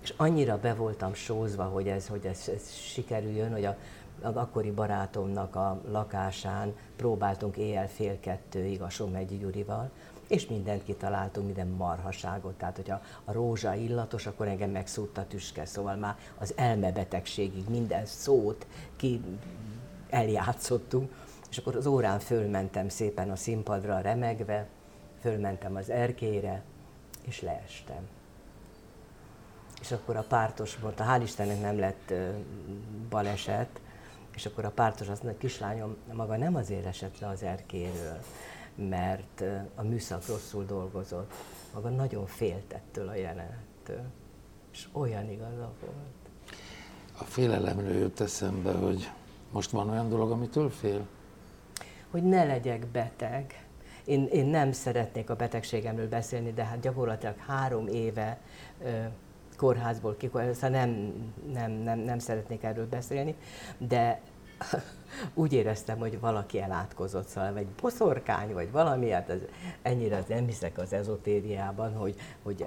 És 0.00 0.14
annyira 0.16 0.58
be 0.58 0.74
voltam 0.74 1.14
sózva, 1.14 1.64
hogy 1.64 1.88
ez, 1.88 2.08
hogy 2.08 2.26
ez, 2.26 2.50
ez 2.54 2.72
sikerüljön, 2.72 3.52
hogy 3.52 3.64
a, 3.64 3.76
az 4.22 4.36
akkori 4.36 4.70
barátomnak 4.70 5.56
a 5.56 5.80
lakásán 5.90 6.74
próbáltunk 6.96 7.56
éjjel 7.56 7.88
fél 7.88 8.20
kettőig 8.20 8.82
a 8.82 8.90
Somegyi 8.90 9.36
Gyurival, 9.36 9.90
és 10.28 10.46
mindent 10.46 10.84
kitaláltunk, 10.84 11.46
minden 11.46 11.66
marhaságot. 11.66 12.54
Tehát, 12.54 12.76
hogyha 12.76 13.00
a 13.24 13.32
rózsa 13.32 13.74
illatos, 13.74 14.26
akkor 14.26 14.48
engem 14.48 14.70
megszúrt 14.70 15.18
a 15.18 15.26
tüske, 15.26 15.64
szóval 15.64 15.96
már 15.96 16.16
az 16.38 16.52
elmebetegségig 16.56 17.68
minden 17.68 18.06
szót 18.06 18.66
ki 18.96 19.20
eljátszottunk. 20.10 21.12
És 21.50 21.58
akkor 21.58 21.76
az 21.76 21.86
órán 21.86 22.18
fölmentem 22.18 22.88
szépen 22.88 23.30
a 23.30 23.36
színpadra 23.36 24.00
remegve, 24.00 24.66
fölmentem 25.20 25.76
az 25.76 25.90
erkére, 25.90 26.62
és 27.24 27.42
leestem. 27.42 28.08
És 29.80 29.92
akkor 29.92 30.16
a 30.16 30.24
pártos 30.28 30.76
mondta, 30.76 31.04
hál' 31.08 31.22
Istennek 31.22 31.60
nem 31.60 31.78
lett 31.78 32.12
baleset, 33.08 33.80
és 34.34 34.46
akkor 34.46 34.64
a 34.64 34.70
pártos 34.70 35.08
azt 35.08 35.22
mondta, 35.22 35.40
kislányom, 35.40 35.96
maga 36.12 36.36
nem 36.36 36.54
azért 36.54 36.86
esett 36.86 37.18
le 37.18 37.28
az 37.28 37.42
erkéről, 37.42 38.18
mert 38.74 39.44
a 39.74 39.82
műszak 39.82 40.26
rosszul 40.26 40.64
dolgozott. 40.64 41.32
Maga 41.74 41.88
nagyon 41.88 42.26
félt 42.26 42.72
ettől 42.72 43.08
a 43.08 43.14
jelenettől. 43.14 44.02
És 44.72 44.88
olyan 44.92 45.30
igaza 45.30 45.72
volt. 45.80 46.30
A 47.18 47.24
félelemről 47.24 47.96
jött 47.96 48.20
eszembe, 48.20 48.72
hogy 48.72 49.10
most 49.50 49.70
van 49.70 49.90
olyan 49.90 50.08
dolog, 50.08 50.30
amitől 50.30 50.70
fél? 50.70 51.06
hogy 52.10 52.22
ne 52.22 52.44
legyek 52.44 52.86
beteg. 52.86 53.66
Én, 54.04 54.26
én 54.26 54.46
nem 54.46 54.72
szeretnék 54.72 55.30
a 55.30 55.36
betegségemről 55.36 56.08
beszélni, 56.08 56.52
de 56.52 56.64
hát 56.64 56.80
gyakorlatilag 56.80 57.36
három 57.46 57.86
éve 57.86 58.38
kórházból 59.58 60.16
kikor, 60.16 60.50
szóval 60.54 60.70
nem, 60.70 61.12
nem, 61.52 61.70
nem, 61.70 61.98
nem 61.98 62.18
szeretnék 62.18 62.62
erről 62.62 62.86
beszélni, 62.88 63.34
de 63.78 64.20
úgy 65.34 65.52
éreztem, 65.52 65.98
hogy 65.98 66.20
valaki 66.20 66.60
elátkozott, 66.60 67.28
szóval 67.28 67.56
egy 67.56 67.66
boszorkány, 67.66 68.52
vagy 68.52 68.70
valami, 68.70 69.10
hát 69.10 69.28
ez, 69.28 69.38
ennyire 69.82 70.24
nem 70.28 70.46
hiszek 70.46 70.78
az 70.78 70.92
ezotériában, 70.92 71.94
hogy, 71.94 72.14
hogy 72.42 72.66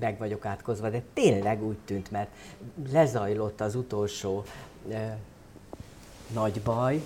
meg 0.00 0.18
vagyok 0.18 0.44
átkozva, 0.44 0.90
de 0.90 1.02
tényleg 1.12 1.62
úgy 1.62 1.78
tűnt, 1.84 2.10
mert 2.10 2.30
lezajlott 2.92 3.60
az 3.60 3.74
utolsó 3.74 4.44
ö, 4.88 4.96
nagy 6.32 6.60
baj, 6.62 7.02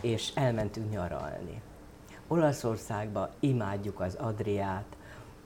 és 0.00 0.32
elmentünk 0.34 0.90
nyaralni. 0.90 1.60
Olaszországba 2.28 3.30
imádjuk 3.40 4.00
az 4.00 4.14
Adriát, 4.14 4.96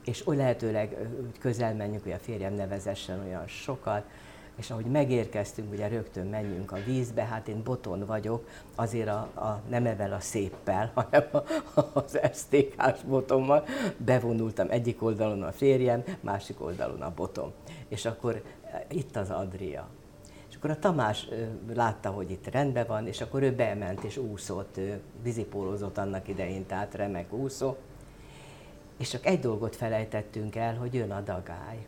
és 0.09 0.27
oly 0.27 0.37
lehetőleg 0.37 0.97
úgy 1.21 1.39
közel 1.39 1.75
menjünk, 1.75 2.03
hogy 2.03 2.13
a 2.13 2.19
férjem 2.19 2.55
nevezessen 2.55 3.21
olyan 3.27 3.47
sokat, 3.47 4.05
és 4.57 4.71
ahogy 4.71 4.85
megérkeztünk, 4.85 5.73
ugye 5.73 5.89
rögtön 5.89 6.27
menjünk 6.27 6.73
a 6.73 6.77
vízbe, 6.87 7.23
hát 7.23 7.49
én 7.49 7.63
boton 7.63 8.07
vagyok, 8.07 8.49
azért 8.75 9.09
a, 9.09 9.19
a 9.35 9.63
nem 9.69 9.87
evel 9.87 10.13
a 10.13 10.21
széppel, 10.21 10.91
hanem 10.95 11.25
a, 11.33 11.81
az 11.93 12.19
STK-s 12.33 13.03
botommal 13.07 13.65
bevonultam 13.97 14.67
egyik 14.71 15.03
oldalon 15.03 15.43
a 15.43 15.53
férjem, 15.53 16.05
másik 16.21 16.61
oldalon 16.61 17.03
a 17.03 17.13
botom. 17.15 17.53
És 17.89 18.05
akkor 18.05 18.43
itt 18.89 19.17
az 19.17 19.31
Adria. 19.31 19.89
És 20.51 20.57
akkor 20.57 20.71
a 20.71 20.79
Tamás 20.79 21.29
látta, 21.75 22.11
hogy 22.11 22.31
itt 22.31 22.51
rendben 22.51 22.87
van, 22.87 23.07
és 23.07 23.21
akkor 23.21 23.43
ő 23.43 23.55
bement 23.55 24.05
és 24.05 24.17
úszott, 24.17 24.81
vízipólózott 25.23 25.99
annak 25.99 26.29
idején, 26.29 26.67
tehát 26.67 26.95
remek 26.95 27.33
úszó. 27.33 27.77
És 28.99 29.09
csak 29.09 29.27
egy 29.27 29.41
dolgot 29.41 29.77
felejtettünk 29.77 30.57
el, 30.57 30.77
hogy 30.77 30.95
jön 30.95 31.11
a 31.11 31.21
dagály. 31.21 31.87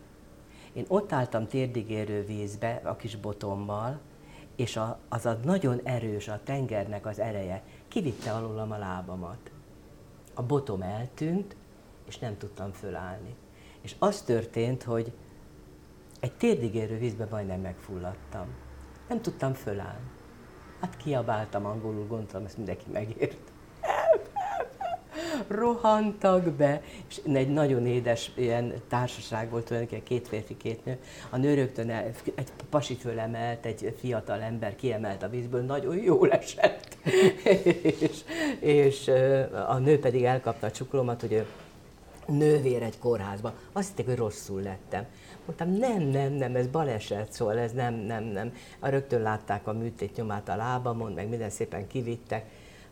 Én 0.73 0.85
ott 0.88 1.12
álltam 1.12 1.47
térdigérő 1.47 2.25
vízbe 2.25 2.81
a 2.85 2.97
kis 2.97 3.17
botommal, 3.17 4.00
és 4.57 4.76
a, 4.76 4.99
az 5.09 5.26
a 5.26 5.38
nagyon 5.45 5.81
erős, 5.83 6.29
a 6.29 6.40
tengernek 6.45 7.07
az 7.07 7.19
ereje 7.19 7.62
kivitte 7.88 8.33
alólam 8.33 8.71
a 8.73 8.79
lábamat. 8.79 9.50
A 10.35 10.43
botom 10.43 10.83
eltűnt, 10.83 11.57
és 12.07 12.19
nem 12.19 12.37
tudtam 12.37 12.73
fölállni. 12.73 13.35
És 13.81 13.95
az 13.99 14.23
történt, 14.23 14.83
hogy 14.83 15.12
egy 16.21 16.33
térdigérő 16.33 16.99
vízbe 16.99 17.26
majdnem 17.31 17.61
megfulladtam. 17.61 18.47
Nem 19.09 19.21
tudtam 19.21 19.52
fölállni. 19.52 20.11
Hát 20.81 20.97
kiabáltam 20.97 21.67
angolul, 21.67 22.07
gondoltam, 22.07 22.45
ezt 22.45 22.57
mindenki 22.57 22.90
megért. 22.93 23.50
Rohantak 25.50 26.50
be, 26.50 26.83
és 27.09 27.21
egy 27.33 27.52
nagyon 27.52 27.87
édes 27.87 28.30
ilyen 28.35 28.75
társaság 28.88 29.50
volt 29.50 29.64
tulajdonképpen 29.64 30.04
két 30.04 30.28
férfi, 30.28 30.57
két 30.57 30.85
nő. 30.85 30.99
A 31.30 31.37
nő 31.37 31.54
rögtön 31.54 31.90
el, 31.90 32.04
egy 32.35 32.49
pasit 32.71 33.00
fölemelt, 33.00 33.66
egy 33.66 33.95
fiatal 33.99 34.40
ember 34.40 34.76
kiemelt 34.76 35.23
a 35.23 35.28
vízből, 35.28 35.61
nagyon 35.61 35.97
jól 35.97 36.30
esett. 36.30 36.97
és, 38.00 38.25
és 38.61 39.11
a 39.69 39.78
nő 39.78 39.99
pedig 39.99 40.25
elkapta 40.25 40.66
a 40.66 40.71
csuklómat, 40.71 41.21
hogy 41.21 41.33
ő 41.33 41.47
nővér 42.26 42.83
egy 42.83 42.99
kórházba. 42.99 43.52
Azt 43.73 43.88
hitték, 43.88 44.07
hogy 44.07 44.16
rosszul 44.16 44.62
lettem. 44.62 45.04
Mondtam, 45.47 45.71
nem, 45.71 46.02
nem, 46.02 46.33
nem, 46.33 46.57
ez 46.57 46.66
baleset, 46.66 47.33
szóval 47.33 47.59
ez 47.59 47.73
nem, 47.73 47.95
nem, 47.95 48.25
nem. 48.25 48.52
A 48.78 48.88
rögtön 48.88 49.23
látták 49.23 49.66
a 49.66 49.73
műtét 49.73 50.16
nyomát 50.16 50.49
a 50.49 50.57
lábamon, 50.57 51.12
meg 51.12 51.28
minden 51.28 51.50
szépen 51.50 51.87
kivittek. 51.87 52.45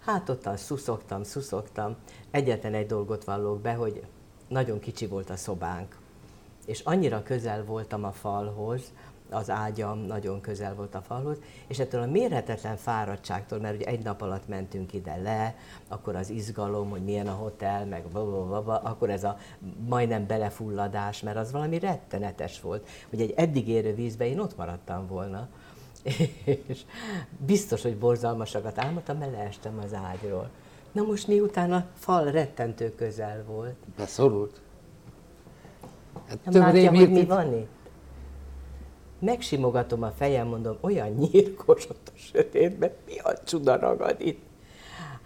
Hát 0.08 0.28
ottan 0.28 0.56
szuszogtam, 0.56 1.22
szuszogtam. 1.22 1.96
Egyetlen 2.30 2.74
egy 2.74 2.86
dolgot 2.86 3.24
vallok 3.24 3.60
be, 3.60 3.72
hogy 3.72 4.02
nagyon 4.48 4.78
kicsi 4.78 5.06
volt 5.06 5.30
a 5.30 5.36
szobánk. 5.36 5.96
És 6.66 6.80
annyira 6.80 7.22
közel 7.22 7.64
voltam 7.64 8.04
a 8.04 8.12
falhoz, 8.12 8.92
az 9.30 9.50
ágyam 9.50 9.98
nagyon 9.98 10.40
közel 10.40 10.74
volt 10.74 10.94
a 10.94 11.00
falhoz, 11.00 11.38
és 11.66 11.78
ettől 11.78 12.02
a 12.02 12.06
mérhetetlen 12.06 12.76
fáradtságtól, 12.76 13.58
mert 13.58 13.74
ugye 13.74 13.86
egy 13.86 14.02
nap 14.02 14.22
alatt 14.22 14.48
mentünk 14.48 14.92
ide 14.92 15.16
le, 15.16 15.54
akkor 15.88 16.16
az 16.16 16.30
izgalom, 16.30 16.90
hogy 16.90 17.04
milyen 17.04 17.28
a 17.28 17.32
hotel, 17.32 17.86
meg 17.86 18.06
blablabla, 18.06 18.78
akkor 18.78 19.10
ez 19.10 19.24
a 19.24 19.38
majdnem 19.88 20.26
belefulladás, 20.26 21.22
mert 21.22 21.36
az 21.36 21.52
valami 21.52 21.78
rettenetes 21.78 22.60
volt, 22.60 22.88
hogy 23.10 23.20
egy 23.20 23.32
eddig 23.36 23.68
érő 23.68 23.94
vízbe 23.94 24.26
én 24.26 24.38
ott 24.38 24.56
maradtam 24.56 25.06
volna. 25.06 25.48
És 26.68 26.80
biztos, 27.46 27.82
hogy 27.82 27.96
borzalmasakat 27.96 28.78
álmodtam, 28.78 29.18
mert 29.18 29.32
leestem 29.32 29.80
az 29.84 29.94
ágyról. 29.94 30.50
Na 30.92 31.02
most 31.02 31.26
miután 31.26 31.72
a 31.72 31.86
fal 31.94 32.30
rettentő 32.30 32.94
közel 32.94 33.44
volt. 33.46 33.76
Beszorult? 33.96 34.60
Hát 36.28 36.54
Látja, 36.54 36.90
hogy 36.90 37.10
mi 37.10 37.24
van 37.24 37.54
itt? 37.54 37.78
megsimogatom 39.18 40.02
a 40.02 40.10
fejem, 40.10 40.46
mondom, 40.46 40.76
olyan 40.80 41.08
nyírkos 41.32 41.88
ott 41.90 42.12
a 42.14 42.18
sötétben, 42.18 42.92
mi 43.06 43.18
a 43.18 43.42
csuda 43.42 43.76
ragad 43.76 44.20
itt? 44.20 44.46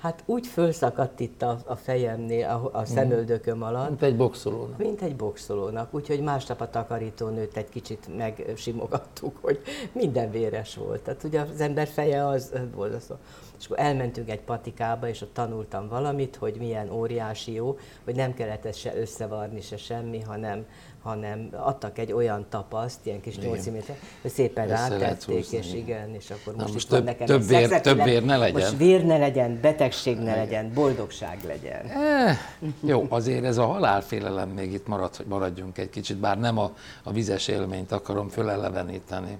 Hát 0.02 0.22
úgy 0.26 0.46
fölszakadt 0.46 1.20
itt 1.20 1.42
a, 1.42 1.58
a 1.66 1.76
fejemnél, 1.76 2.48
a, 2.48 2.78
a 2.78 2.84
szemöldököm 2.84 3.62
alatt. 3.62 3.88
Mint 3.88 4.02
egy 4.02 4.16
boxolónak. 4.16 4.78
Mint 4.78 5.02
egy 5.02 5.16
boxolónak. 5.16 5.94
Úgyhogy 5.94 6.20
másnap 6.20 6.60
a 6.60 6.70
takarítónőt 6.70 7.56
egy 7.56 7.68
kicsit 7.68 8.16
megsimogattuk, 8.16 9.38
hogy 9.40 9.60
minden 9.92 10.30
véres 10.30 10.76
volt. 10.76 11.02
Tehát 11.02 11.24
ugye 11.24 11.40
az 11.40 11.60
ember 11.60 11.86
feje 11.86 12.26
az 12.26 12.52
volt 12.74 12.94
az. 12.94 13.12
És 13.58 13.64
akkor 13.64 13.78
elmentünk 13.78 14.30
egy 14.30 14.40
patikába, 14.40 15.08
és 15.08 15.20
ott 15.20 15.34
tanultam 15.34 15.88
valamit, 15.88 16.36
hogy 16.36 16.56
milyen 16.58 16.90
óriási 16.90 17.52
jó, 17.52 17.78
hogy 18.04 18.14
nem 18.14 18.34
kellett 18.34 18.64
ezt 18.64 18.78
se 18.78 18.96
összevarni, 18.96 19.60
se 19.60 19.76
semmi, 19.76 20.20
hanem, 20.20 20.66
hanem 21.02 21.48
adtak 21.50 21.98
egy 21.98 22.12
olyan 22.12 22.46
tapaszt, 22.48 22.98
ilyen 23.02 23.20
kis 23.20 23.38
8 23.38 23.66
méter, 23.66 23.96
hogy 24.22 24.30
szépen 24.30 24.68
rátették, 24.68 25.50
és 25.50 25.74
igen, 25.74 26.14
és 26.14 26.30
akkor 26.30 26.54
most, 26.54 26.72
most 26.72 26.88
több, 26.88 27.04
nekem 27.04 27.26
több, 27.26 27.46
vér, 27.46 27.80
több 27.80 28.02
vér 28.02 28.24
ne 28.24 28.36
legyen. 28.36 28.60
Most 28.60 28.76
vér 28.76 29.04
ne 29.04 29.18
legyen, 29.18 29.58
betegség 29.60 30.18
ne 30.18 30.34
legyen, 30.34 30.72
boldogság 30.74 31.38
legyen. 31.46 31.86
Eh, 31.86 32.38
jó, 32.80 33.06
azért 33.08 33.44
ez 33.44 33.58
a 33.58 33.66
halálfélelem 33.66 34.48
még 34.48 34.72
itt 34.72 34.86
marad, 34.86 35.16
hogy 35.16 35.26
maradjunk 35.26 35.78
egy 35.78 35.90
kicsit, 35.90 36.16
bár 36.16 36.38
nem 36.38 36.58
a, 36.58 36.72
a 37.02 37.12
vizes 37.12 37.48
élményt 37.48 37.92
akarom 37.92 38.28
föleleveníteni. 38.28 39.38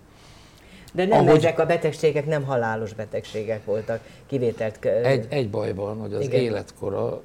De 0.93 1.05
nem, 1.07 1.27
Ahogy... 1.27 1.37
ezek 1.37 1.59
a 1.59 1.67
betegségek 1.67 2.27
nem 2.27 2.45
halálos 2.45 2.95
betegségek 2.95 3.65
voltak, 3.65 4.01
kivételt... 4.27 4.85
Egy, 4.85 5.27
egy 5.29 5.51
baj 5.51 5.75
van, 5.75 5.99
hogy 5.99 6.15
az 6.15 6.23
Igen. 6.23 6.41
életkora 6.41 7.23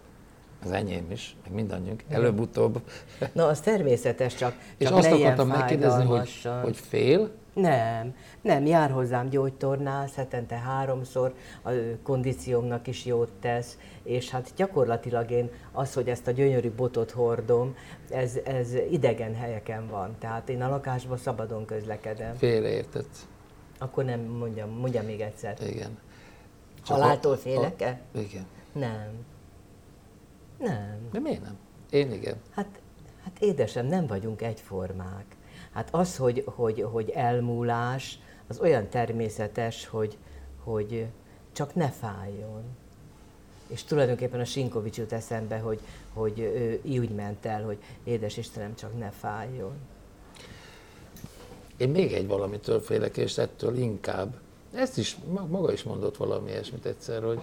az 0.63 0.71
enyém 0.71 1.11
is, 1.11 1.35
meg 1.43 1.53
mindannyiunk, 1.53 2.03
előbb-utóbb. 2.09 2.81
Na, 3.33 3.47
az 3.47 3.59
természetes, 3.59 4.35
csak, 4.35 4.53
És 4.77 4.87
csak 4.87 4.97
azt 4.97 5.11
akartam 5.11 5.47
megkérdezni, 5.47 6.05
hogy, 6.05 6.49
hogy 6.61 6.77
fél? 6.77 7.31
Nem, 7.53 8.15
nem, 8.41 8.65
jár 8.65 8.91
hozzám 8.91 9.29
gyógytornász, 9.29 10.15
hetente 10.15 10.55
háromszor, 10.55 11.33
a 11.63 11.69
kondíciómnak 12.03 12.87
is 12.87 13.05
jót 13.05 13.31
tesz, 13.41 13.77
és 14.03 14.29
hát 14.29 14.51
gyakorlatilag 14.55 15.31
én 15.31 15.49
az, 15.71 15.93
hogy 15.93 16.07
ezt 16.07 16.27
a 16.27 16.31
gyönyörű 16.31 16.71
botot 16.71 17.11
hordom, 17.11 17.75
ez, 18.09 18.39
ez 18.45 18.73
idegen 18.91 19.35
helyeken 19.35 19.87
van, 19.87 20.15
tehát 20.19 20.49
én 20.49 20.61
a 20.61 20.69
lakásban 20.69 21.17
szabadon 21.17 21.65
közlekedem. 21.65 22.35
Félreértett. 22.35 23.15
Akkor 23.79 24.03
nem 24.03 24.19
mondjam, 24.19 24.69
mondjam 24.69 25.05
még 25.05 25.21
egyszer. 25.21 25.57
Igen. 25.67 25.97
Haláltól 26.85 27.35
félek-e? 27.35 27.99
Igen. 28.11 28.45
Nem. 28.71 29.25
Nem. 30.57 31.09
De 31.11 31.19
miért 31.19 31.41
nem? 31.41 31.57
Én 31.89 32.11
igen. 32.11 32.35
Hát, 32.49 32.79
hát 33.23 33.39
édesem, 33.39 33.85
nem 33.85 34.07
vagyunk 34.07 34.41
egyformák. 34.41 35.35
Hát 35.71 35.87
az, 35.91 36.17
hogy, 36.17 36.43
hogy, 36.45 36.81
hogy 36.91 37.09
elmúlás, 37.09 38.19
az 38.47 38.59
olyan 38.59 38.89
természetes, 38.89 39.87
hogy, 39.87 40.17
hogy 40.63 41.05
csak 41.51 41.75
ne 41.75 41.89
fájjon. 41.89 42.63
És 43.67 43.83
tulajdonképpen 43.83 44.39
a 44.39 44.45
Sinkovics 44.45 44.97
jut 44.97 45.11
eszembe, 45.11 45.57
hogy, 45.57 45.79
hogy 46.13 46.39
ő 46.39 46.81
úgy 46.99 47.09
ment 47.09 47.45
el, 47.45 47.63
hogy 47.63 47.77
édes 48.03 48.37
Istenem, 48.37 48.75
csak 48.75 48.97
ne 48.97 49.09
fájjon. 49.09 49.73
Én 51.77 51.89
még 51.89 52.13
egy 52.13 52.27
valamitől 52.27 52.79
félek, 52.79 53.17
és 53.17 53.37
ettől 53.37 53.77
inkább. 53.77 54.35
Ezt 54.73 54.97
is, 54.97 55.17
maga 55.47 55.71
is 55.71 55.83
mondott 55.83 56.17
valami 56.17 56.49
ilyesmit 56.49 56.85
egyszer, 56.85 57.23
hogy 57.23 57.41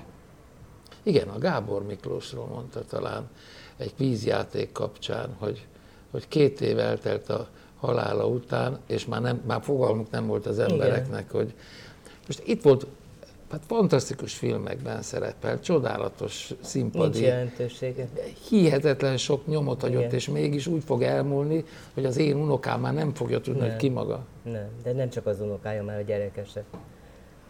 igen, 1.04 1.28
a 1.28 1.38
Gábor 1.38 1.86
Miklósról 1.86 2.46
mondta 2.46 2.84
talán 2.84 3.28
egy 3.76 3.92
vízjáték 3.96 4.72
kapcsán, 4.72 5.34
hogy, 5.38 5.66
hogy 6.10 6.28
két 6.28 6.60
év 6.60 6.78
eltelt 6.78 7.28
a 7.28 7.48
halála 7.80 8.26
után, 8.26 8.78
és 8.86 9.06
már, 9.06 9.20
nem, 9.20 9.42
már 9.46 9.62
fogalmuk 9.62 10.10
nem 10.10 10.26
volt 10.26 10.46
az 10.46 10.58
embereknek, 10.58 11.24
Igen. 11.28 11.42
hogy 11.42 11.54
most 12.26 12.42
itt 12.46 12.62
volt, 12.62 12.86
hát 13.50 13.62
fantasztikus 13.66 14.34
filmekben 14.34 15.02
szerepel, 15.02 15.60
csodálatos 15.60 16.54
színpadi. 16.60 17.18
Nincs 17.18 17.26
jelentősége. 17.26 18.08
Hihetetlen 18.48 19.16
sok 19.16 19.46
nyomot 19.46 19.80
hagyott, 19.80 20.00
Igen. 20.00 20.14
és 20.14 20.28
mégis 20.28 20.66
úgy 20.66 20.84
fog 20.84 21.02
elmúlni, 21.02 21.64
hogy 21.94 22.04
az 22.04 22.16
én 22.16 22.36
unokám 22.36 22.80
már 22.80 22.94
nem 22.94 23.14
fogja 23.14 23.40
tudni, 23.40 23.60
nem. 23.60 23.68
hogy 23.70 23.78
ki 23.78 23.88
maga. 23.88 24.24
Nem, 24.42 24.68
de 24.82 24.92
nem 24.92 25.10
csak 25.10 25.26
az 25.26 25.40
unokája, 25.40 25.84
már 25.84 25.98
a 25.98 26.02
gyerekese. 26.02 26.64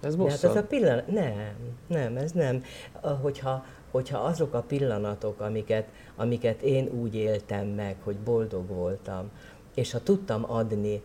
Ez 0.05 0.17
bosszant. 0.17 0.41
Hát 0.41 0.51
ez 0.51 0.63
a 0.63 0.67
pillanat, 0.67 1.07
nem, 1.07 1.55
nem, 1.87 2.17
ez 2.17 2.33
nem. 2.33 2.63
Hogyha, 3.23 3.65
hogyha 3.91 4.19
azok 4.19 4.55
a 4.55 4.61
pillanatok, 4.61 5.41
amiket, 5.41 5.89
amiket 6.17 6.63
én 6.63 6.89
úgy 7.03 7.15
éltem 7.15 7.67
meg, 7.67 7.97
hogy 8.03 8.17
boldog 8.17 8.69
voltam, 8.69 9.31
és 9.75 9.93
ha 9.93 10.03
tudtam 10.03 10.51
adni 10.51 11.03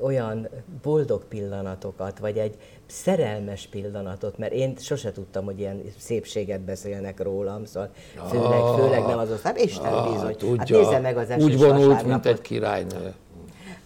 olyan 0.00 0.48
boldog 0.82 1.24
pillanatokat, 1.24 2.18
vagy 2.18 2.38
egy 2.38 2.56
szerelmes 2.86 3.66
pillanatot, 3.66 4.38
mert 4.38 4.52
én 4.52 4.76
sose 4.76 5.12
tudtam, 5.12 5.44
hogy 5.44 5.58
ilyen 5.58 5.82
szépséget 5.98 6.60
beszélnek 6.60 7.22
rólam, 7.22 7.64
szóval 7.64 7.90
főleg, 8.28 8.60
főleg 8.76 9.06
nem 9.06 9.18
az 9.18 9.30
osztály, 9.30 9.62
Isten 9.62 9.92
ah, 9.92 10.12
bizony. 10.12 10.58
Hát 10.58 10.68
nézze 10.68 10.98
meg 10.98 11.16
az 11.16 11.34
Úgy 11.38 11.58
vonult, 11.58 12.06
mint 12.06 12.26
egy 12.26 12.40
királynő 12.40 13.14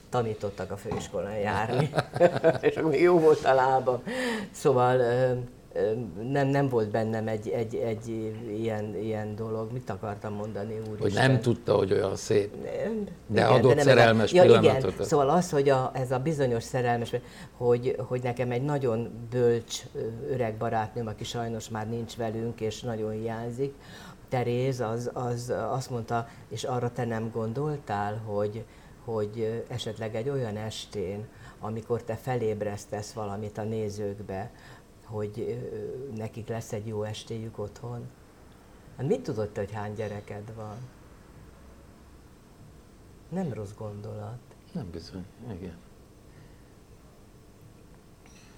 tanítottak 0.08 0.70
a 0.70 0.76
főiskolán 0.76 1.38
járni, 1.38 1.90
és 2.60 2.76
akkor 2.76 2.94
jó 2.94 3.18
volt 3.18 3.44
a 3.44 3.54
lábam. 3.54 4.02
Szóval 4.50 5.02
nem, 6.30 6.48
nem 6.48 6.68
volt 6.68 6.90
bennem 6.90 7.28
egy, 7.28 7.48
egy, 7.48 7.74
egy 7.74 8.32
ilyen, 8.58 8.96
ilyen 8.96 9.36
dolog. 9.36 9.72
Mit 9.72 9.90
akartam 9.90 10.32
mondani, 10.32 10.80
úr? 10.90 10.98
Hogy 11.00 11.12
nem 11.12 11.40
tudta, 11.40 11.74
hogy 11.74 11.92
olyan 11.92 12.16
szép. 12.16 12.54
Nem, 12.54 13.04
de 13.26 13.40
igen, 13.40 13.52
adott 13.52 13.68
de 13.68 13.74
nem 13.74 13.84
szerelmes 13.84 14.32
ja, 14.32 14.42
pillanatot. 14.42 14.92
Igen. 14.92 15.06
Szóval 15.06 15.28
az, 15.28 15.50
hogy 15.50 15.68
a, 15.68 15.90
ez 15.94 16.10
a 16.10 16.18
bizonyos 16.18 16.62
szerelmes, 16.62 17.14
hogy, 17.56 17.96
hogy 17.98 18.22
nekem 18.22 18.50
egy 18.50 18.62
nagyon 18.62 19.10
bölcs 19.30 19.82
öreg 20.30 20.54
barátnőm, 20.54 21.06
aki 21.06 21.24
sajnos 21.24 21.68
már 21.68 21.88
nincs 21.88 22.16
velünk, 22.16 22.60
és 22.60 22.80
nagyon 22.80 23.10
hiányzik, 23.10 23.74
Teréz, 24.28 24.80
az, 24.80 25.10
az 25.12 25.52
azt 25.70 25.90
mondta, 25.90 26.28
és 26.48 26.64
arra 26.64 26.92
te 26.92 27.04
nem 27.04 27.30
gondoltál, 27.32 28.22
hogy, 28.26 28.64
hogy 29.12 29.64
esetleg 29.68 30.14
egy 30.14 30.28
olyan 30.28 30.56
estén, 30.56 31.28
amikor 31.60 32.02
te 32.02 32.16
felébresztesz 32.16 33.12
valamit 33.12 33.58
a 33.58 33.62
nézőkbe, 33.62 34.50
hogy 35.04 35.58
nekik 36.16 36.48
lesz 36.48 36.72
egy 36.72 36.86
jó 36.86 37.02
estéjük 37.02 37.58
otthon. 37.58 38.08
Hát 38.96 39.06
mit 39.06 39.22
tudod 39.22 39.56
hogy 39.56 39.72
hány 39.72 39.94
gyereked 39.94 40.54
van? 40.54 40.76
Nem 43.28 43.52
rossz 43.52 43.74
gondolat. 43.76 44.38
Nem 44.72 44.90
bizony, 44.90 45.24
igen. 45.52 45.76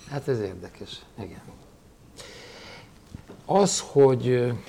Hát 0.08 0.28
ez 0.28 0.40
érdekes, 0.40 1.04
igen. 1.18 1.42
Az, 3.52 3.80
hogy... 3.80 4.22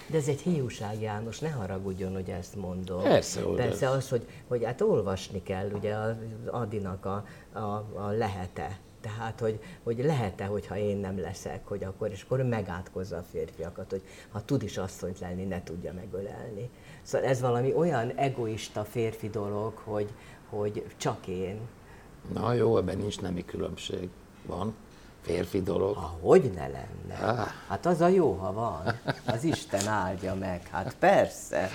De 0.08 0.18
ez 0.18 0.28
egy 0.28 0.42
hiúság, 0.42 1.02
János, 1.02 1.40
ne 1.40 1.50
haragudjon, 1.50 2.14
hogy 2.14 2.30
ezt 2.30 2.56
mondom. 2.56 3.04
Persze, 3.04 3.42
hogy 3.42 3.56
Persze 3.56 3.90
az, 3.90 4.10
hogy, 4.10 4.28
hogy 4.48 4.64
hát 4.64 4.82
olvasni 4.82 5.44
kell, 5.44 5.72
ugye 5.72 5.96
az 5.96 6.16
Adinak 6.46 7.06
a, 7.06 7.26
a, 7.54 7.60
a 7.94 8.10
lehete 8.18 8.80
Tehát, 9.02 9.40
hogy, 9.40 9.60
hogy 9.84 10.04
lehet-e, 10.04 10.46
hogyha 10.46 10.78
én 10.78 10.98
nem 10.98 11.20
leszek, 11.20 11.68
hogy 11.68 11.84
akkor, 11.84 12.10
és 12.12 12.24
akkor 12.24 12.42
megátkozza 12.44 13.18
a 13.18 13.24
férfiakat, 13.32 13.90
hogy 13.90 14.02
ha 14.32 14.46
tud 14.46 14.64
is 14.64 14.78
asszonyt 14.78 15.20
lenni, 15.20 15.44
ne 15.44 15.64
tudja 15.64 15.94
megölelni. 15.94 16.70
Szóval 17.02 17.28
ez 17.28 17.42
valami 17.42 17.74
olyan 17.74 18.12
egoista 18.16 18.84
férfi 18.84 19.30
dolog, 19.30 19.74
hogy, 19.84 20.10
hogy 20.50 20.86
csak 20.98 21.28
én. 21.28 21.60
Na 22.34 22.54
jó, 22.54 22.78
ebben 22.78 22.98
nincs 22.98 23.22
nemi 23.22 23.46
különbség. 23.46 24.10
Van 24.46 24.74
férfi 25.22 25.62
dolog. 25.62 25.96
Ha 25.96 26.18
hogy 26.22 26.52
ne 26.56 26.68
lenne? 26.68 27.42
Ah. 27.42 27.48
Hát 27.68 27.86
az 27.86 28.02
a 28.02 28.08
jó, 28.08 28.34
ha 28.34 28.54
van. 28.54 29.00
Az 29.26 29.44
Isten 29.44 29.88
áldja 29.88 30.36
meg. 30.36 30.68
Hát 30.72 30.96
persze. 31.00 31.70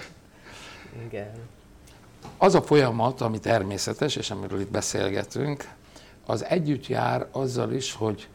Igen. 1.04 1.32
Az 2.36 2.54
a 2.54 2.62
folyamat, 2.62 3.20
ami 3.20 3.38
természetes, 3.38 4.16
és 4.16 4.30
amiről 4.30 4.60
itt 4.60 4.70
beszélgetünk, 4.70 5.68
az 6.26 6.44
együtt 6.44 6.86
jár 6.86 7.26
azzal 7.32 7.72
is, 7.72 7.92
hogy 7.92 8.28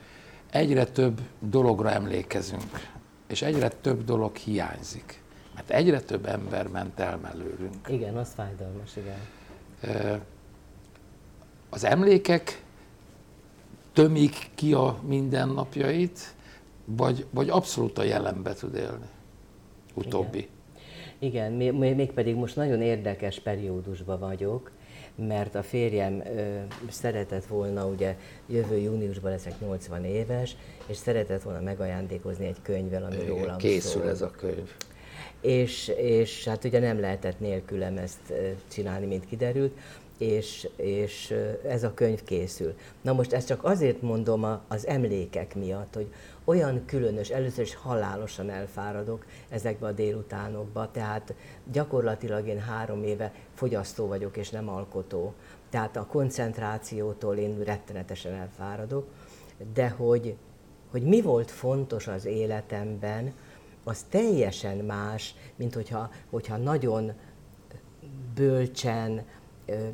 egyre 0.52 0.86
több 0.86 1.22
dologra 1.40 1.92
emlékezünk, 1.92 2.90
és 3.28 3.42
egyre 3.42 3.70
több 3.70 4.04
dolog 4.04 4.36
hiányzik. 4.36 5.22
Mert 5.56 5.70
egyre 5.70 6.02
több 6.02 6.26
ember 6.26 6.68
ment 6.68 7.00
el 7.00 7.18
mellőlünk. 7.18 7.88
Igen, 7.88 8.18
az 8.18 8.32
fájdalmas, 8.36 8.92
igen. 8.96 9.20
Az 11.70 11.84
emlékek 11.84 12.64
tömik 13.94 14.50
ki 14.56 14.74
a 14.74 15.00
mindennapjait, 15.08 16.34
vagy, 16.86 17.26
vagy 17.30 17.50
abszolút 17.50 17.98
a 17.98 18.04
jelenbe 18.04 18.54
tud 18.54 18.76
élni? 18.76 19.06
Utóbbi. 19.94 20.48
Igen, 21.20 21.52
még, 21.52 21.74
mégpedig 21.74 22.36
most 22.36 22.56
nagyon 22.56 22.82
érdekes 22.82 23.40
periódusban 23.40 24.20
vagyok, 24.20 24.72
mert 25.16 25.56
a 25.56 25.64
férjem 25.64 26.22
ö, 26.26 26.60
szeretett 26.90 27.46
volna, 27.46 27.86
ugye 27.86 28.18
jövő 28.48 28.78
júniusban 28.78 29.32
leszek 29.32 29.60
80 29.60 30.06
éves, 30.06 30.56
és 30.86 30.98
szeretett 30.98 31.42
volna 31.42 31.62
megajándékozni 31.62 32.46
egy 32.46 32.62
könyvvel, 32.62 33.04
ami 33.04 33.16
Igen, 33.16 33.28
rólam 33.28 33.58
Készül 33.58 34.02
szól. 34.02 34.10
ez 34.10 34.22
a 34.22 34.32
könyv. 34.32 34.72
És, 35.42 35.88
és 35.98 36.48
hát 36.48 36.64
ugye 36.64 36.80
nem 36.80 37.00
lehetett 37.00 37.40
nélkülem 37.40 37.98
ezt 37.98 38.34
csinálni, 38.72 39.06
mint 39.06 39.26
kiderült, 39.26 39.78
és, 40.22 40.70
és 40.76 41.36
ez 41.68 41.84
a 41.84 41.94
könyv 41.94 42.24
készül. 42.24 42.76
Na 43.02 43.14
most 43.14 43.34
ezt 43.34 43.48
csak 43.48 43.64
azért 43.64 44.02
mondom 44.02 44.44
a, 44.44 44.62
az 44.68 44.88
emlékek 44.88 45.56
miatt, 45.56 45.94
hogy 45.94 46.14
olyan 46.44 46.86
különös, 46.86 47.30
először 47.30 47.64
is 47.64 47.76
halálosan 47.76 48.50
elfáradok 48.50 49.26
ezekbe 49.50 49.88
a 49.88 49.92
délutánokba, 49.92 50.92
tehát 50.92 51.34
gyakorlatilag 51.72 52.48
én 52.48 52.60
három 52.60 53.04
éve 53.04 53.34
fogyasztó 53.54 54.08
vagyok 54.08 54.38
és 54.38 54.50
nem 54.50 54.70
alkotó. 54.70 55.34
Tehát 55.70 55.96
a 55.96 56.06
koncentrációtól 56.06 57.36
én 57.36 57.64
rettenetesen 57.64 58.34
elfáradok, 58.34 59.08
de 59.74 59.90
hogy, 59.90 60.36
hogy 60.92 61.04
mi 61.04 61.22
volt 61.22 61.52
fontos 61.52 62.08
az 62.08 62.26
életemben, 62.26 63.34
az 63.84 64.06
teljesen 64.10 64.78
más, 64.78 65.36
mint 65.56 65.74
hogyha, 65.74 66.12
hogyha 66.30 66.58
nagyon 66.58 67.12
bölcsen, 68.36 69.26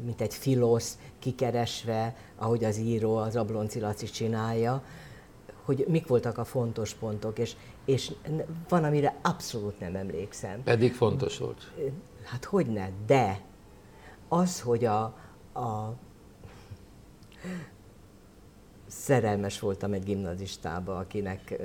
mint 0.04 0.22
egy 0.22 0.34
filosz 0.34 0.98
kikeresve, 1.20 2.16
ahogy 2.36 2.64
az 2.64 2.78
író, 2.78 3.16
az 3.16 3.36
Ablonci 3.36 3.80
Laci 3.80 4.06
csinálja, 4.06 4.84
hogy 5.64 5.86
mik 5.88 6.08
voltak 6.08 6.38
a 6.38 6.44
fontos 6.44 6.94
pontok, 6.94 7.40
és, 7.40 7.56
és 7.86 8.12
van, 8.70 8.84
amire 8.84 9.16
abszolút 9.22 9.80
nem 9.80 9.96
emlékszem. 9.96 10.64
Pedig 10.64 10.94
fontos 10.94 11.38
volt. 11.38 11.72
Hát 12.24 12.46
hogy 12.46 12.68
ne, 12.68 12.90
de 13.06 13.42
az, 14.28 14.62
hogy 14.62 14.86
a, 14.86 15.02
a 15.54 15.94
szerelmes 18.88 19.60
voltam 19.60 19.94
egy 19.94 20.04
gimnazistába, 20.04 20.98
akinek 20.98 21.60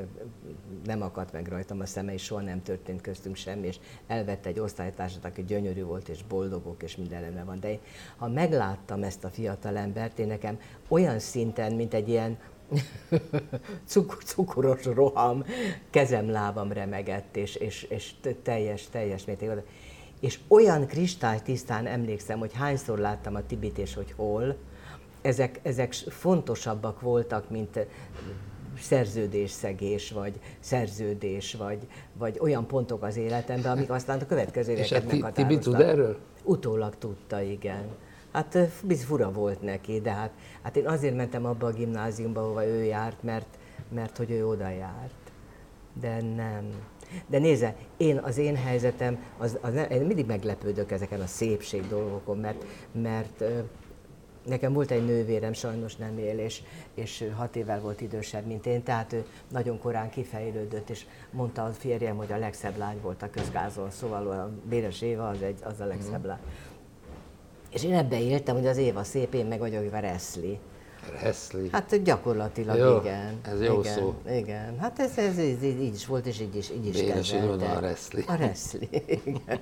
nem 0.85 1.03
akadt 1.03 1.33
meg 1.33 1.49
rajtam 1.49 1.81
a 1.81 1.87
szeme, 1.87 2.13
és 2.13 2.23
soha 2.23 2.41
nem 2.41 2.63
történt 2.63 3.01
köztünk 3.01 3.37
semmi, 3.37 3.67
és 3.67 3.79
elvette 4.07 4.49
egy 4.49 4.59
osztálytársat, 4.59 5.25
aki 5.25 5.45
gyönyörű 5.45 5.85
volt, 5.85 6.09
és 6.09 6.23
boldogok, 6.29 6.83
és 6.83 6.97
minden 6.97 7.21
rendben 7.21 7.45
van. 7.45 7.61
De 7.61 7.71
én, 7.71 7.79
ha 8.17 8.29
megláttam 8.29 9.03
ezt 9.03 9.25
a 9.25 9.31
fiatal 9.31 9.77
embert, 9.77 10.19
én 10.19 10.27
nekem 10.27 10.59
olyan 10.89 11.19
szinten, 11.19 11.73
mint 11.73 11.95
egy 11.95 12.09
ilyen 12.09 12.39
cukor, 13.87 14.25
cukoros 14.25 14.85
roham, 14.85 15.45
kezem, 15.91 16.31
lábam 16.31 16.73
remegett, 16.73 17.37
és, 17.37 17.55
és, 17.55 17.83
és 17.83 18.15
teljes, 18.43 18.89
teljes 18.89 19.25
mértékben. 19.25 19.63
És 20.21 20.39
olyan 20.49 20.87
kristálytisztán 20.87 21.87
emlékszem, 21.87 22.39
hogy 22.39 22.53
hányszor 22.53 22.99
láttam 22.99 23.35
a 23.35 23.47
Tibit, 23.47 23.79
és 23.79 23.95
hogy 23.95 24.13
hol, 24.17 24.57
ezek, 25.23 25.61
ezek 25.63 25.93
fontosabbak 25.93 27.01
voltak, 27.01 27.51
mint 27.51 27.87
szerződésszegés, 28.79 30.11
vagy 30.11 30.41
szerződés, 30.61 31.55
vagy, 31.55 31.79
vagy 32.13 32.39
olyan 32.41 32.67
pontok 32.67 33.03
az 33.03 33.17
életemben, 33.17 33.73
amik 33.73 33.91
aztán 33.91 34.19
a 34.19 34.27
következő 34.27 34.73
És 34.73 34.93
a 34.93 35.33
Tibi 35.33 35.59
tud 35.59 35.81
erről? 35.81 36.19
Utólag 36.45 36.95
tudta, 36.99 37.41
igen. 37.41 37.85
Hát 38.33 38.59
biz 38.85 39.05
fura 39.05 39.33
volt 39.33 39.63
neki, 39.63 40.01
de 40.01 40.11
hát, 40.11 40.31
hát 40.63 40.77
én 40.77 40.89
azért 40.89 41.17
mentem 41.17 41.45
abba 41.45 41.67
a 41.67 41.73
gimnáziumba, 41.73 42.41
ahova 42.41 42.67
ő 42.67 42.83
járt, 42.83 43.23
mert, 43.23 43.59
mert 43.95 44.17
hogy 44.17 44.31
ő 44.31 44.47
oda 44.47 44.69
járt. 44.69 45.15
De 46.01 46.23
nem. 46.23 46.69
De 47.27 47.39
nézze, 47.39 47.77
én, 47.97 48.19
az 48.19 48.39
én 48.39 48.57
helyzetem, 48.57 49.19
az, 49.39 49.59
az 49.61 49.75
nem, 49.75 49.91
én 49.91 50.03
mindig 50.03 50.27
meglepődök 50.27 50.91
ezeken 50.91 51.21
a 51.21 51.27
szépség 51.27 51.89
dolgokon, 51.89 52.39
mert, 52.39 52.65
mert 52.93 53.45
nekem 54.45 54.73
volt 54.73 54.91
egy 54.91 55.05
nővérem, 55.05 55.53
sajnos 55.53 55.97
nem 55.97 56.19
él, 56.19 56.39
és, 56.39 56.63
és 56.95 57.25
hat 57.37 57.57
évvel 57.57 57.81
volt 57.81 58.01
idősebb, 58.01 58.47
mint 58.47 58.67
én, 58.67 58.83
tehát 58.83 59.13
ő 59.13 59.25
nagyon 59.49 59.79
korán 59.79 60.11
kifejlődött, 60.11 60.91
és 60.91 61.07
mondta 61.31 61.65
a 61.65 61.73
férjem, 61.73 62.17
hogy 62.17 62.33
a 62.33 62.39
legszebb 62.39 62.77
lány 62.77 63.01
volt 63.01 63.23
a 63.23 63.31
közgázon, 63.31 63.91
szóval 63.91 64.31
a 64.31 64.51
Béres 64.69 65.03
Éva 65.03 65.29
az, 65.29 65.43
egy, 65.43 65.59
az 65.63 65.81
a 65.81 65.85
legszebb 65.85 66.25
lány. 66.25 66.41
És 67.73 67.85
én 67.85 67.95
ebbe 67.95 68.21
éltem, 68.21 68.55
hogy 68.57 68.67
az 68.67 68.77
Éva 68.77 69.05
szép, 69.05 69.35
én 69.35 69.47
meg 69.47 69.59
vagyok 69.59 69.93
a 69.93 69.99
Reszli. 69.99 70.59
Reszli. 71.23 71.69
Hát 71.73 72.03
gyakorlatilag 72.03 72.79
jó, 72.79 72.97
igen. 72.97 73.41
Ez 73.43 73.61
jó 73.61 73.81
igen, 73.81 73.95
szó. 73.95 74.15
Igen, 74.31 74.79
hát 74.79 74.99
ez, 74.99 75.19
ez, 75.19 75.39
ez, 75.39 75.63
így 75.63 75.95
is 75.95 76.07
volt, 76.07 76.27
és 76.27 76.41
így 76.41 76.57
is, 76.57 76.71
így 76.71 76.87
is 76.87 77.01
Béres 77.01 77.33
a 77.33 77.79
Reszli. 77.81 78.25
A 78.27 78.35
Reszli, 78.35 78.89
igen. 79.25 79.61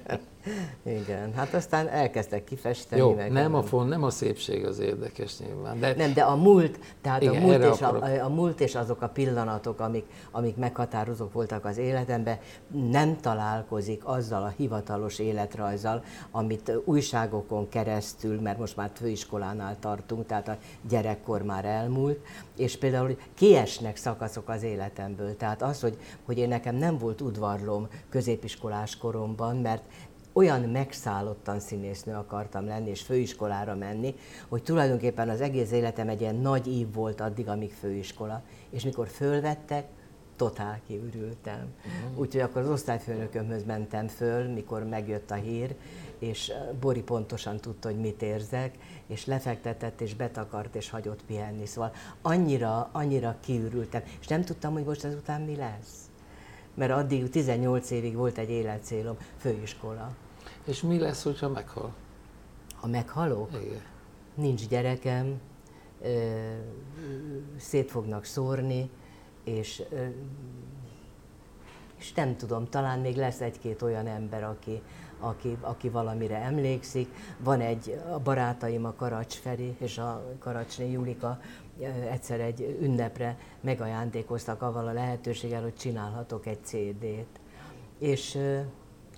igen. 0.82 1.34
Hát 1.34 1.54
aztán 1.54 1.88
elkezdtek 1.88 2.44
kifesteni. 2.44 3.00
Jó, 3.00 3.14
meg 3.14 3.32
nem 3.32 3.54
a, 3.54 3.62
fon, 3.62 3.86
nem 3.86 4.02
a 4.02 4.10
szépség 4.10 4.64
az 4.64 4.78
érdekes 4.78 5.38
nyilván. 5.38 5.80
De 5.80 5.94
nem, 5.96 6.12
de 6.12 6.22
a 6.22 6.36
múlt, 6.36 6.78
tehát 7.00 7.22
Igen, 7.22 7.42
a, 7.42 7.46
múlt 7.46 7.64
és 7.64 7.80
akarok. 7.80 8.02
a, 8.02 8.24
a 8.24 8.28
múlt 8.28 8.60
és 8.60 8.74
azok 8.74 9.02
a 9.02 9.08
pillanatok, 9.08 9.80
amik, 9.80 10.04
amik 10.30 10.56
meghatározók 10.56 11.32
voltak 11.32 11.64
az 11.64 11.78
életemben, 11.78 12.38
nem 12.90 13.20
találkozik 13.20 14.00
azzal 14.04 14.42
a 14.42 14.52
hivatalos 14.56 15.18
életrajzzal, 15.18 16.04
amit 16.30 16.72
újságokon 16.84 17.68
keresztül, 17.68 18.40
mert 18.40 18.58
most 18.58 18.76
már 18.76 18.90
főiskolánál 18.94 19.76
tartunk, 19.80 20.26
tehát 20.26 20.48
a 20.48 20.56
gyerekkor 21.30 21.42
már 21.42 21.64
elmúlt, 21.64 22.18
és 22.56 22.78
például 22.78 23.16
kiesnek 23.34 23.96
szakaszok 23.96 24.48
az 24.48 24.62
életemből. 24.62 25.36
Tehát 25.36 25.62
az, 25.62 25.80
hogy, 25.80 25.96
hogy 26.24 26.38
én 26.38 26.48
nekem 26.48 26.74
nem 26.74 26.98
volt 26.98 27.20
udvarlom 27.20 27.88
középiskolás 28.08 28.96
koromban, 28.96 29.56
mert 29.56 29.82
olyan 30.32 30.60
megszállottan 30.60 31.60
színésznő 31.60 32.14
akartam 32.14 32.66
lenni, 32.66 32.90
és 32.90 33.02
főiskolára 33.02 33.74
menni, 33.74 34.14
hogy 34.48 34.62
tulajdonképpen 34.62 35.28
az 35.28 35.40
egész 35.40 35.72
életem 35.72 36.08
egy 36.08 36.20
ilyen 36.20 36.36
nagy 36.36 36.66
ív 36.66 36.92
volt 36.92 37.20
addig, 37.20 37.48
amíg 37.48 37.72
főiskola. 37.72 38.42
És 38.70 38.84
mikor 38.84 39.08
fölvettek, 39.08 39.86
totál 40.40 40.80
kiürültem. 40.86 41.74
Uh-huh. 41.78 42.18
Úgyhogy 42.18 42.40
akkor 42.40 42.62
az 42.62 42.68
osztályfőnökömhöz 42.68 43.64
mentem 43.64 44.06
föl, 44.08 44.48
mikor 44.48 44.84
megjött 44.84 45.30
a 45.30 45.34
hír, 45.34 45.74
és 46.18 46.52
Bori 46.80 47.02
pontosan 47.02 47.56
tudta, 47.56 47.88
hogy 47.88 47.98
mit 47.98 48.22
érzek, 48.22 48.74
és 49.06 49.26
lefektetett, 49.26 50.00
és 50.00 50.14
betakart, 50.14 50.74
és 50.74 50.90
hagyott 50.90 51.24
pihenni. 51.24 51.66
Szóval 51.66 51.92
annyira, 52.22 52.88
annyira 52.92 53.36
kiürültem, 53.40 54.02
és 54.20 54.26
nem 54.26 54.42
tudtam, 54.42 54.72
hogy 54.72 54.84
most 54.84 55.04
ezután 55.04 55.40
mi 55.40 55.56
lesz. 55.56 56.10
Mert 56.74 56.92
addig 56.92 57.30
18 57.30 57.90
évig 57.90 58.14
volt 58.14 58.38
egy 58.38 58.50
életcélom, 58.50 59.16
főiskola. 59.36 60.10
És 60.64 60.82
mi 60.82 60.98
lesz, 60.98 61.22
hogyha 61.22 61.48
meghal? 61.48 61.94
Ha 62.74 62.86
meghalok, 62.86 63.50
Igen. 63.64 63.80
nincs 64.34 64.68
gyerekem, 64.68 65.40
ö, 66.02 66.08
szét 67.58 67.90
fognak 67.90 68.24
szórni, 68.24 68.90
és, 69.44 69.82
és 71.98 72.12
nem 72.12 72.36
tudom, 72.36 72.68
talán 72.68 72.98
még 72.98 73.16
lesz 73.16 73.40
egy-két 73.40 73.82
olyan 73.82 74.06
ember, 74.06 74.44
aki, 74.44 74.82
aki, 75.20 75.56
aki 75.60 75.88
valamire 75.88 76.36
emlékszik. 76.36 77.08
Van 77.38 77.60
egy, 77.60 78.00
a 78.12 78.18
barátaim, 78.18 78.84
a 78.84 78.94
Karacs 78.94 79.34
Feri 79.34 79.76
és 79.78 79.98
a 79.98 80.22
Karacsné 80.38 80.90
Julika 80.90 81.40
egyszer 82.10 82.40
egy 82.40 82.76
ünnepre 82.80 83.38
megajándékoztak 83.60 84.62
avval 84.62 84.86
a 84.86 84.92
lehetőséggel, 84.92 85.62
hogy 85.62 85.74
csinálhatok 85.74 86.46
egy 86.46 86.64
CD-t. 86.64 87.40
És 87.98 88.38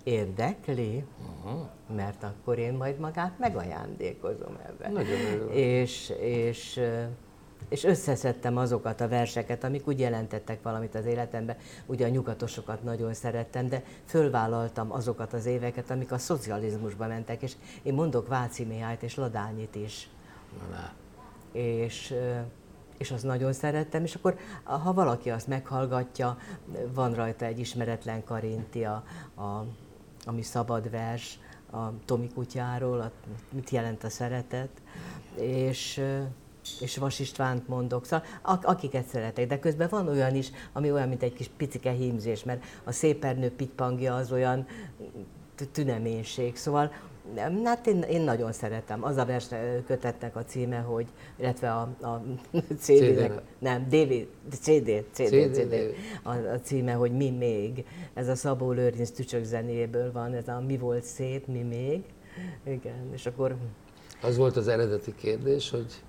érdekli, 0.04 1.04
uh-huh. 1.44 1.60
mert 1.96 2.22
akkor 2.22 2.58
én 2.58 2.72
majd 2.72 2.98
magát 2.98 3.38
megajándékozom 3.38 4.58
ebben. 4.66 4.92
Nagyon. 4.92 5.50
És, 5.50 6.12
és 6.20 6.80
és 7.68 7.84
összeszedtem 7.84 8.56
azokat 8.56 9.00
a 9.00 9.08
verseket, 9.08 9.64
amik 9.64 9.86
úgy 9.86 9.98
jelentettek 9.98 10.62
valamit 10.62 10.94
az 10.94 11.04
életemben. 11.04 11.56
Ugye 11.86 12.06
a 12.06 12.08
nyugatosokat 12.08 12.82
nagyon 12.82 13.14
szerettem, 13.14 13.68
de 13.68 13.82
fölvállaltam 14.04 14.92
azokat 14.92 15.32
az 15.32 15.46
éveket, 15.46 15.90
amik 15.90 16.12
a 16.12 16.18
szocializmusba 16.18 17.06
mentek, 17.06 17.42
és 17.42 17.52
én 17.82 17.94
mondok 17.94 18.28
Váci 18.28 18.64
Mihályt 18.64 19.02
és 19.02 19.14
Ladányit 19.14 19.74
is. 19.74 20.08
Na, 20.70 20.92
És, 21.58 22.14
és 22.98 23.10
azt 23.10 23.24
nagyon 23.24 23.52
szerettem, 23.52 24.04
és 24.04 24.14
akkor 24.14 24.36
ha 24.62 24.92
valaki 24.92 25.30
azt 25.30 25.46
meghallgatja, 25.46 26.36
van 26.94 27.14
rajta 27.14 27.44
egy 27.44 27.58
ismeretlen 27.58 28.24
Karinti, 28.24 28.84
a, 28.84 29.04
a, 29.34 29.64
ami 30.24 30.42
szabad 30.42 30.90
vers, 30.90 31.38
a 31.72 32.04
Tomi 32.04 32.28
kutyáról, 32.34 33.00
a, 33.00 33.10
mit 33.50 33.70
jelent 33.70 34.04
a 34.04 34.08
szeretet, 34.08 34.70
és 35.34 36.02
és 36.80 36.96
Vas 36.96 37.18
Istvánt 37.18 37.68
mondok, 37.68 38.04
szóval 38.04 38.26
akiket 38.62 39.06
szeretek, 39.06 39.46
de 39.46 39.58
közben 39.58 39.88
van 39.90 40.08
olyan 40.08 40.34
is, 40.34 40.50
ami 40.72 40.92
olyan, 40.92 41.08
mint 41.08 41.22
egy 41.22 41.32
kis 41.32 41.50
picike 41.56 41.90
hímzés, 41.90 42.44
mert 42.44 42.64
a 42.84 42.92
szépernő 42.92 43.50
pitpangja 43.50 44.14
az 44.14 44.32
olyan 44.32 44.66
tüneménység, 45.72 46.56
szóval 46.56 46.92
Hát 47.64 47.86
én, 47.86 48.02
én 48.02 48.20
nagyon 48.20 48.52
szeretem. 48.52 49.04
Az 49.04 49.16
a 49.16 49.24
vers 49.24 49.46
kötetnek 49.86 50.36
a 50.36 50.44
címe, 50.44 50.78
hogy, 50.78 51.06
illetve 51.36 51.72
a, 51.72 51.80
a 51.80 52.22
CD-nek, 52.82 53.40
nem, 53.58 53.88
DVD, 53.88 54.26
CD, 54.60 55.04
CD, 55.12 55.28
CD, 55.28 55.54
CD, 55.54 55.74
a, 56.22 56.30
a 56.30 56.60
címe, 56.62 56.92
hogy 56.92 57.12
Mi 57.16 57.30
még. 57.30 57.84
Ez 58.14 58.28
a 58.28 58.34
Szabó 58.34 58.70
Lőrinc 58.70 59.10
tücsök 59.10 59.44
zenéből 59.44 60.12
van, 60.12 60.34
ez 60.34 60.48
a 60.48 60.60
Mi 60.66 60.76
volt 60.76 61.04
szép, 61.04 61.46
mi 61.46 61.62
még. 61.62 62.04
Igen, 62.64 63.10
és 63.12 63.26
akkor... 63.26 63.56
Az 64.22 64.36
volt 64.36 64.56
az 64.56 64.68
eredeti 64.68 65.14
kérdés, 65.14 65.70
hogy 65.70 66.02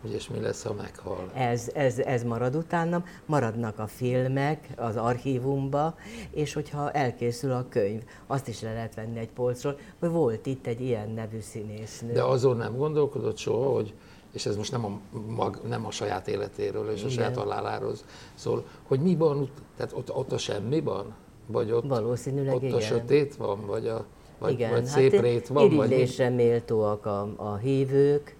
hogy 0.00 0.12
és 0.12 0.28
mi 0.28 0.40
lesz, 0.40 0.62
ha 0.62 0.74
meghal? 0.74 1.30
Ez, 1.34 1.70
ez, 1.74 1.98
ez 1.98 2.22
marad 2.22 2.54
utánam, 2.54 3.04
maradnak 3.26 3.78
a 3.78 3.86
filmek 3.86 4.68
az 4.76 4.96
archívumba, 4.96 5.94
és 6.30 6.52
hogyha 6.52 6.90
elkészül 6.90 7.52
a 7.52 7.66
könyv, 7.68 8.02
azt 8.26 8.48
is 8.48 8.60
le 8.60 8.72
lehet 8.72 8.94
venni 8.94 9.18
egy 9.18 9.30
polcról, 9.30 9.78
hogy 9.98 10.10
volt 10.10 10.46
itt 10.46 10.66
egy 10.66 10.80
ilyen 10.80 11.10
nevű 11.10 11.40
színésznő. 11.40 12.12
De 12.12 12.22
azon 12.22 12.56
nem 12.56 12.76
gondolkodott 12.76 13.36
soha, 13.36 13.72
hogy 13.72 13.94
és 14.32 14.46
ez 14.46 14.56
most 14.56 14.72
nem 14.72 14.84
a, 14.84 14.98
mag, 15.26 15.60
nem 15.68 15.86
a 15.86 15.90
saját 15.90 16.28
életéről 16.28 16.90
és 16.90 17.04
a 17.04 17.08
saját 17.08 17.36
haláláról 17.36 17.94
szól, 18.34 18.64
hogy 18.82 19.00
mi 19.00 19.16
van, 19.16 19.50
tehát 19.76 19.92
ott, 19.92 20.14
ott 20.14 20.32
a 20.32 20.38
semmi 20.38 20.80
van? 20.80 21.14
Vagy 21.46 21.72
ott, 21.72 21.86
Valószínűleg 21.86 22.54
ott 22.54 22.62
igen. 22.62 22.74
a 22.74 22.80
sötét 22.80 23.36
van, 23.36 23.66
vagy 23.66 23.86
a 23.86 24.04
vagy, 24.38 24.52
igen, 24.52 24.70
vagy 24.70 24.84
szép 24.84 25.12
hát 25.12 25.20
rét 25.20 25.48
van? 25.48 25.64
Irigylésre 25.64 26.28
méltóak 26.28 27.06
a, 27.06 27.28
a 27.36 27.56
hívők, 27.56 28.36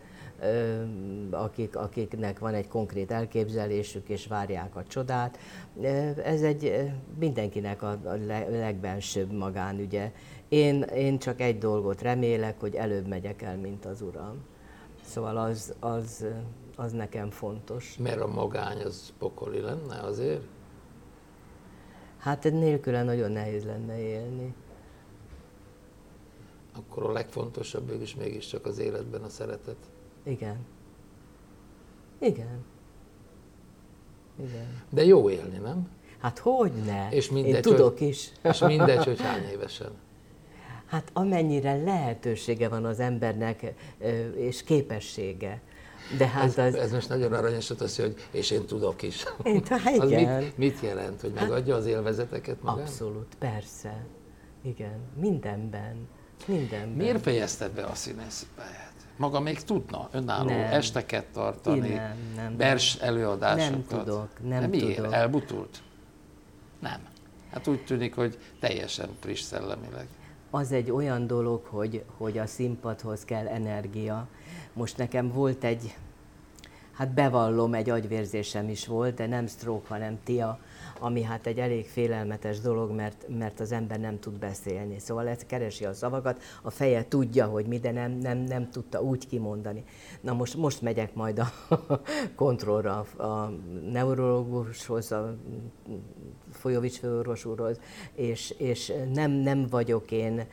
akik, 1.31 1.77
akiknek 1.77 2.39
van 2.39 2.55
egy 2.55 2.69
konkrét 2.69 3.11
elképzelésük, 3.11 4.09
és 4.09 4.27
várják 4.27 4.77
a 4.77 4.85
csodát. 4.85 5.39
Ez 6.25 6.43
egy 6.43 6.91
mindenkinek 7.19 7.83
a 7.83 7.99
legbensőbb 8.51 9.33
magánügye. 9.33 10.13
Én, 10.49 10.83
én 10.83 11.19
csak 11.19 11.41
egy 11.41 11.59
dolgot 11.59 12.03
remélek, 12.03 12.61
hogy 12.61 12.75
előbb 12.75 13.07
megyek 13.07 13.43
el, 13.43 13.57
mint 13.57 13.85
az 13.85 14.03
Uram. 14.03 14.45
Szóval 15.05 15.37
az, 15.37 15.75
az, 15.81 16.27
az 16.77 16.93
nekem 16.93 17.31
fontos. 17.31 17.97
Mert 17.99 18.21
a 18.21 18.27
magány 18.27 18.83
az 18.83 19.13
pokoli 19.19 19.61
lenne 19.61 20.01
azért? 20.01 20.43
Hát 22.19 22.45
nélküle 22.45 23.03
nagyon 23.03 23.31
nehéz 23.31 23.65
lenne 23.65 23.99
élni. 23.99 24.55
Akkor 26.77 27.03
a 27.03 27.13
legfontosabb 27.13 28.03
is 28.03 28.15
mégiscsak 28.15 28.67
az 28.67 28.79
életben 28.79 29.23
a 29.23 29.29
szeretet. 29.29 29.77
Igen. 30.29 30.57
Igen. 32.19 32.65
Igen. 34.39 34.83
De 34.91 35.05
jó 35.05 35.31
élni, 35.31 35.59
nem? 35.59 35.89
Hát 36.19 36.39
hogy 36.39 36.73
ne? 36.73 37.09
És 37.11 37.31
mindegy, 37.31 37.55
Én 37.55 37.63
tudok 37.63 37.99
hogy, 37.99 38.09
is. 38.09 38.33
És 38.51 38.59
mindegy, 38.59 39.05
hogy 39.05 39.21
hány 39.21 39.45
évesen. 39.55 39.91
Hát 40.87 41.11
amennyire 41.13 41.77
lehetősége 41.77 42.69
van 42.69 42.85
az 42.85 43.01
embernek, 43.01 43.75
és 44.37 44.63
képessége. 44.63 45.61
De 46.19 46.27
hát 46.27 46.45
ez, 46.45 46.59
az... 46.59 46.75
ez 46.75 46.93
most 46.93 47.09
nagyon 47.09 47.33
aranyos, 47.33 47.69
hogy 47.69 47.97
hogy 47.97 48.15
és 48.31 48.51
én 48.51 48.67
tudok 48.67 49.03
is. 49.03 49.25
Én, 49.43 49.63
hát 49.85 49.99
az 49.99 50.11
igen. 50.11 50.43
mit, 50.43 50.59
mit 50.59 50.81
jelent, 50.81 51.21
hogy 51.21 51.33
megadja 51.33 51.75
az 51.75 51.87
élvezeteket 51.87 52.63
magán? 52.63 52.85
Abszolút, 52.85 53.35
persze. 53.39 54.07
Igen, 54.63 55.01
mindenben. 55.21 56.09
Mindenben. 56.47 56.89
Miért 56.89 57.23
fejezted 57.23 57.71
be 57.71 57.85
a 57.85 57.95
színészi 57.95 58.47
pályát? 58.57 58.98
Maga 59.19 59.41
még 59.41 59.63
tudna 59.63 60.09
önálló 60.13 60.49
nem. 60.49 60.73
esteket 60.73 61.27
tartani, 61.33 61.89
nem, 61.89 62.17
nem, 62.37 62.57
vers 62.57 62.95
előadásokat? 62.95 63.91
Nem 63.91 64.05
tudok, 64.05 64.29
nem 64.49 64.61
De 64.61 64.67
miért? 64.67 64.97
tudok. 64.97 65.13
Elbutult? 65.13 65.83
Nem. 66.79 67.01
Hát 67.53 67.67
úgy 67.67 67.85
tűnik, 67.85 68.15
hogy 68.15 68.39
teljesen 68.61 69.09
friss 69.21 69.41
szellemileg. 69.41 70.07
Az 70.51 70.73
egy 70.73 70.91
olyan 70.91 71.27
dolog, 71.27 71.65
hogy, 71.65 72.05
hogy 72.17 72.39
a 72.39 72.47
színpadhoz 72.47 73.25
kell 73.25 73.47
energia. 73.47 74.27
Most 74.73 74.97
nekem 74.97 75.33
volt 75.33 75.65
egy, 75.65 75.97
hát 76.93 77.09
bevallom, 77.11 77.75
egy 77.75 77.91
agyvérzésem 77.91 78.69
is 78.69 78.87
volt, 78.87 79.15
de 79.15 79.27
nem 79.27 79.47
stroke, 79.47 79.89
hanem 79.89 80.19
tia, 80.25 80.59
ami 81.01 81.23
hát 81.23 81.47
egy 81.47 81.59
elég 81.59 81.87
félelmetes 81.87 82.61
dolog, 82.61 82.91
mert, 82.91 83.27
mert 83.29 83.61
az 83.61 83.73
ember 83.73 84.01
nem 84.01 84.19
tud 84.19 84.39
beszélni. 84.39 84.99
Szóval 84.99 85.29
ez 85.29 85.45
keresi 85.47 85.85
a 85.85 85.93
szavakat, 85.93 86.43
a 86.63 86.71
feje 86.71 87.09
tudja, 87.09 87.47
hogy 87.47 87.67
mi, 87.67 87.79
de 87.79 87.91
nem, 87.91 88.13
nem, 88.13 88.39
nem 88.39 88.71
tudta 88.71 89.03
úgy 89.03 89.27
kimondani. 89.27 89.85
Na 90.21 90.33
most, 90.33 90.57
most 90.57 90.83
megyek 90.83 91.15
majd 91.15 91.39
a 91.39 91.49
kontrollra, 92.35 92.99
a 93.17 93.53
neurológushoz, 93.91 95.13
a 95.13 95.37
Folyovics 96.51 96.99
főorvos 96.99 97.45
úrhoz, 97.45 97.81
és, 98.15 98.55
és 98.59 98.93
nem, 99.13 99.31
nem 99.31 99.67
vagyok 99.67 100.11
én, 100.11 100.47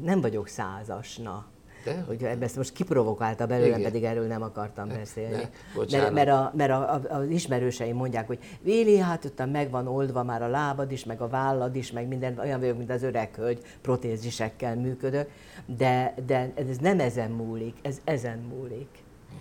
nem 0.00 0.20
vagyok 0.20 0.48
százasna 0.48 1.52
de? 1.84 2.04
Hogy 2.06 2.28
ezt 2.40 2.56
most 2.56 2.72
kiprovokálta 2.72 3.46
belőlem, 3.46 3.78
Igen. 3.78 3.82
pedig 3.82 4.04
erről 4.04 4.26
nem 4.26 4.42
akartam 4.42 4.88
beszélni. 4.88 5.42
De, 5.90 5.98
mert, 5.98 6.12
mert, 6.12 6.28
a, 6.28 6.52
mert 6.56 6.70
a, 6.70 6.92
a, 6.92 7.16
az 7.16 7.28
ismerőseim 7.28 7.96
mondják, 7.96 8.26
hogy 8.26 8.38
Véli, 8.60 8.98
hát 8.98 9.24
utána 9.24 9.50
meg 9.50 9.70
van 9.70 9.86
oldva 9.86 10.22
már 10.22 10.42
a 10.42 10.48
lábad 10.48 10.92
is, 10.92 11.04
meg 11.04 11.20
a 11.20 11.28
vállad 11.28 11.76
is, 11.76 11.92
meg 11.92 12.08
minden, 12.08 12.38
olyan 12.38 12.60
vagyok, 12.60 12.78
mint 12.78 12.90
az 12.90 13.02
öreg 13.02 13.34
hölgy, 13.34 13.58
protézisekkel 13.80 14.76
működök, 14.76 15.30
de, 15.66 16.14
de 16.26 16.52
ez 16.54 16.78
nem 16.80 17.00
ezen 17.00 17.30
múlik, 17.30 17.74
ez 17.82 18.00
ezen 18.04 18.38
múlik. 18.38 18.88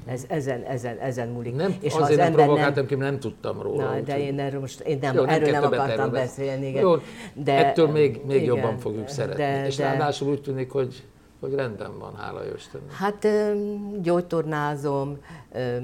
Ez 0.05 0.25
ezen, 0.27 0.63
ezen, 0.63 0.97
ezen 0.97 1.27
múlik. 1.27 1.55
Nem, 1.55 1.75
és 1.79 1.93
azért 1.93 2.19
az 2.19 2.25
nem 2.25 2.33
provokáltam 2.33 2.73
nem... 2.73 2.85
ki, 2.85 2.95
nem 2.95 3.19
tudtam 3.19 3.61
róla. 3.61 3.83
Na, 3.83 3.99
de 3.99 4.19
én 4.19 4.39
erről 4.39 4.59
most 4.59 4.79
én 4.79 4.97
nem, 5.01 5.15
Jó, 5.15 5.21
nem 5.21 5.29
erről 5.29 5.51
nem 5.51 5.63
akartam 5.63 5.89
erről 5.89 6.09
beszélni. 6.09 6.67
Igen. 6.67 6.81
Jó, 6.81 6.95
de, 7.33 7.65
ettől 7.65 7.87
még, 7.87 8.21
még 8.25 8.41
igen, 8.41 8.55
jobban 8.55 8.77
fogjuk 8.77 9.07
szeretni. 9.07 9.43
De, 9.43 9.65
és 9.65 9.75
de, 9.75 9.83
ráadásul 9.83 10.29
úgy 10.29 10.41
tűnik, 10.41 10.71
hogy 10.71 11.03
hogy 11.43 11.53
rendben 11.53 11.99
van, 11.99 12.15
hála 12.15 12.43
jó. 12.43 12.51
Hát 12.89 13.27
gyógytornázom, 14.01 15.17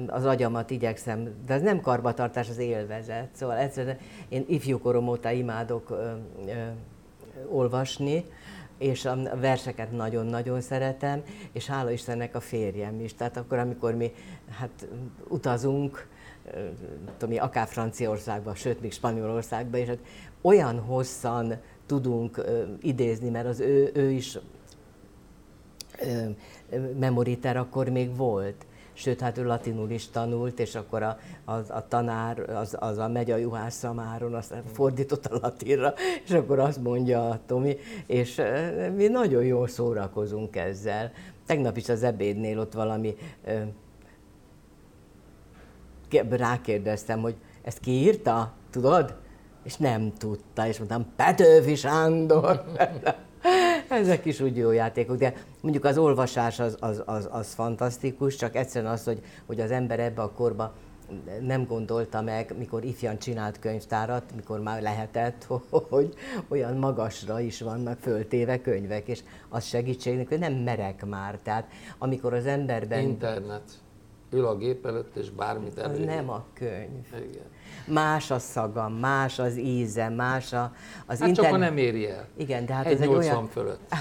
az 0.06 0.24
agyamat 0.24 0.70
igyekszem, 0.70 1.28
de 1.46 1.54
ez 1.54 1.62
nem 1.62 1.80
karbatartás, 1.80 2.48
az 2.48 2.58
élvezet. 2.58 3.28
Szóval 3.32 3.56
egyszerűen 3.56 3.98
én 4.28 4.44
ifjúkorom 4.48 5.08
óta 5.08 5.30
imádok 5.30 5.96
olvasni, 7.48 8.24
és 8.78 9.04
a 9.04 9.16
verseket 9.40 9.92
nagyon-nagyon 9.92 10.60
szeretem, 10.60 11.22
és 11.52 11.66
hála 11.66 11.90
Istennek 11.90 12.34
a 12.34 12.40
férjem 12.40 13.00
is. 13.00 13.14
Tehát 13.14 13.36
akkor, 13.36 13.58
amikor 13.58 13.94
mi 13.94 14.12
hát 14.50 14.88
utazunk, 15.28 16.08
tudom, 17.16 17.36
akár 17.38 17.66
Franciaországba, 17.66 18.54
sőt, 18.54 18.80
még 18.80 18.92
Spanyolországba, 18.92 19.76
és 19.76 19.86
hát 19.86 19.98
olyan 20.40 20.78
hosszan 20.78 21.54
tudunk 21.86 22.44
idézni, 22.80 23.28
mert 23.28 23.46
az 23.46 23.60
ő, 23.60 23.90
ő 23.94 24.10
is 24.10 24.38
memoriter 26.98 27.56
akkor 27.56 27.88
még 27.88 28.16
volt. 28.16 28.66
Sőt, 28.92 29.20
hát 29.20 29.38
ő 29.38 29.44
latinul 29.44 29.90
is 29.90 30.10
tanult, 30.10 30.58
és 30.60 30.74
akkor 30.74 31.02
a, 31.02 31.18
a, 31.44 31.52
a 31.52 31.88
tanár, 31.88 32.38
az, 32.38 32.76
az 32.78 32.98
a 32.98 33.08
megy 33.08 33.30
a 33.30 33.36
juhász 33.36 33.74
szamáron, 33.74 34.34
azt 34.34 34.54
fordított 34.72 35.26
a 35.26 35.38
latinra, 35.42 35.94
és 36.24 36.30
akkor 36.30 36.58
azt 36.58 36.82
mondja 36.82 37.28
a 37.28 37.40
Tomi, 37.46 37.76
és 38.06 38.42
mi 38.96 39.06
nagyon 39.06 39.44
jól 39.44 39.68
szórakozunk 39.68 40.56
ezzel. 40.56 41.12
Tegnap 41.46 41.76
is 41.76 41.88
az 41.88 42.02
ebédnél 42.02 42.58
ott 42.58 42.72
valami, 42.72 43.16
rákérdeztem, 46.28 47.20
hogy 47.20 47.34
ezt 47.62 47.78
ki 47.78 47.90
írta, 47.90 48.52
tudod? 48.70 49.14
És 49.62 49.76
nem 49.76 50.12
tudta, 50.18 50.66
és 50.66 50.78
mondtam, 50.78 51.06
Petőfi 51.16 51.74
Sándor. 51.74 52.64
Ezek 53.90 54.24
is 54.24 54.40
úgy 54.40 54.56
jó 54.56 54.70
játékok, 54.70 55.16
de 55.16 55.34
mondjuk 55.60 55.84
az 55.84 55.98
olvasás 55.98 56.58
az, 56.58 56.76
az, 56.80 57.02
az, 57.06 57.28
az 57.30 57.54
fantasztikus, 57.54 58.36
csak 58.36 58.56
egyszerűen 58.56 58.92
az, 58.92 59.04
hogy, 59.04 59.22
hogy 59.46 59.60
az 59.60 59.70
ember 59.70 60.00
ebbe 60.00 60.22
a 60.22 60.30
korba 60.30 60.74
nem 61.40 61.66
gondolta 61.66 62.20
meg, 62.22 62.54
mikor 62.58 62.84
ifjan 62.84 63.18
csinált 63.18 63.58
könyvtárat, 63.58 64.24
mikor 64.34 64.60
már 64.60 64.82
lehetett, 64.82 65.46
hogy 65.88 66.14
olyan 66.48 66.76
magasra 66.76 67.40
is 67.40 67.60
vannak 67.60 67.98
föltéve 67.98 68.60
könyvek, 68.60 69.08
és 69.08 69.22
az 69.48 69.64
segítségnek, 69.64 70.28
hogy 70.28 70.38
nem 70.38 70.52
merek 70.52 71.06
már. 71.06 71.38
Tehát 71.42 71.70
amikor 71.98 72.34
az 72.34 72.46
emberben... 72.46 73.00
Internet. 73.00 73.70
ül 74.32 74.46
a 74.46 74.56
gép 74.56 74.86
előtt, 74.86 75.16
és 75.16 75.30
bármit 75.30 75.78
Az 75.78 75.92
elő. 75.92 76.04
nem 76.04 76.30
a 76.30 76.44
könyv. 76.52 77.06
Igen. 77.16 77.46
Más 77.90 78.30
a 78.30 78.38
szaga, 78.38 78.88
más 78.88 79.38
az 79.38 79.56
íze, 79.56 80.08
más 80.08 80.52
a, 80.52 80.72
az 81.06 81.20
Hát 81.20 81.34
csak 81.34 81.44
ha 81.44 81.56
nem 81.56 81.76
éri 81.76 82.08
el. 82.08 82.28
Igen, 82.36 82.66
de 82.66 82.74
hát 82.74 82.86
ez 82.86 83.00
egy 83.00 83.08
1,80 83.08 83.16
olyan, 83.16 83.46
fölött. 83.46 83.94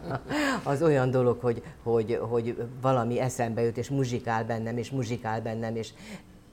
az 0.62 0.82
olyan 0.82 1.10
dolog, 1.10 1.40
hogy, 1.40 1.62
hogy, 1.82 2.18
hogy 2.20 2.56
valami 2.80 3.20
eszembe 3.20 3.62
jut, 3.62 3.76
és 3.76 3.88
muzsikál 3.88 4.44
bennem, 4.44 4.76
és 4.76 4.90
muzsikál 4.90 5.40
bennem, 5.40 5.76
és, 5.76 5.92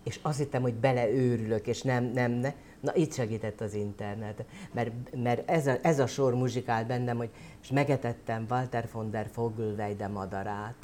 és 0.04 0.20
azt 0.22 0.38
hittem, 0.38 0.62
hogy 0.62 0.74
beleőrülök, 0.74 1.67
és 1.67 1.82
nem, 1.82 2.04
nem, 2.13 2.32
ne. 2.32 2.54
Na 2.80 2.96
itt 2.96 3.13
segített 3.13 3.62
az 3.62 3.74
internet, 3.74 4.46
mert, 4.74 4.91
mert 5.24 5.50
ez, 5.50 5.67
a, 5.67 5.78
ez 5.82 6.00
a 6.00 6.08
sor 6.08 6.36
muzsikál 6.36 6.86
bennem, 6.86 7.17
hogy 7.17 7.30
és 7.62 7.70
megetettem 7.70 8.46
Walter 8.50 8.89
von 8.91 9.12
der 9.12 9.30
Vogelweide 9.36 10.08
madarát. 10.08 10.76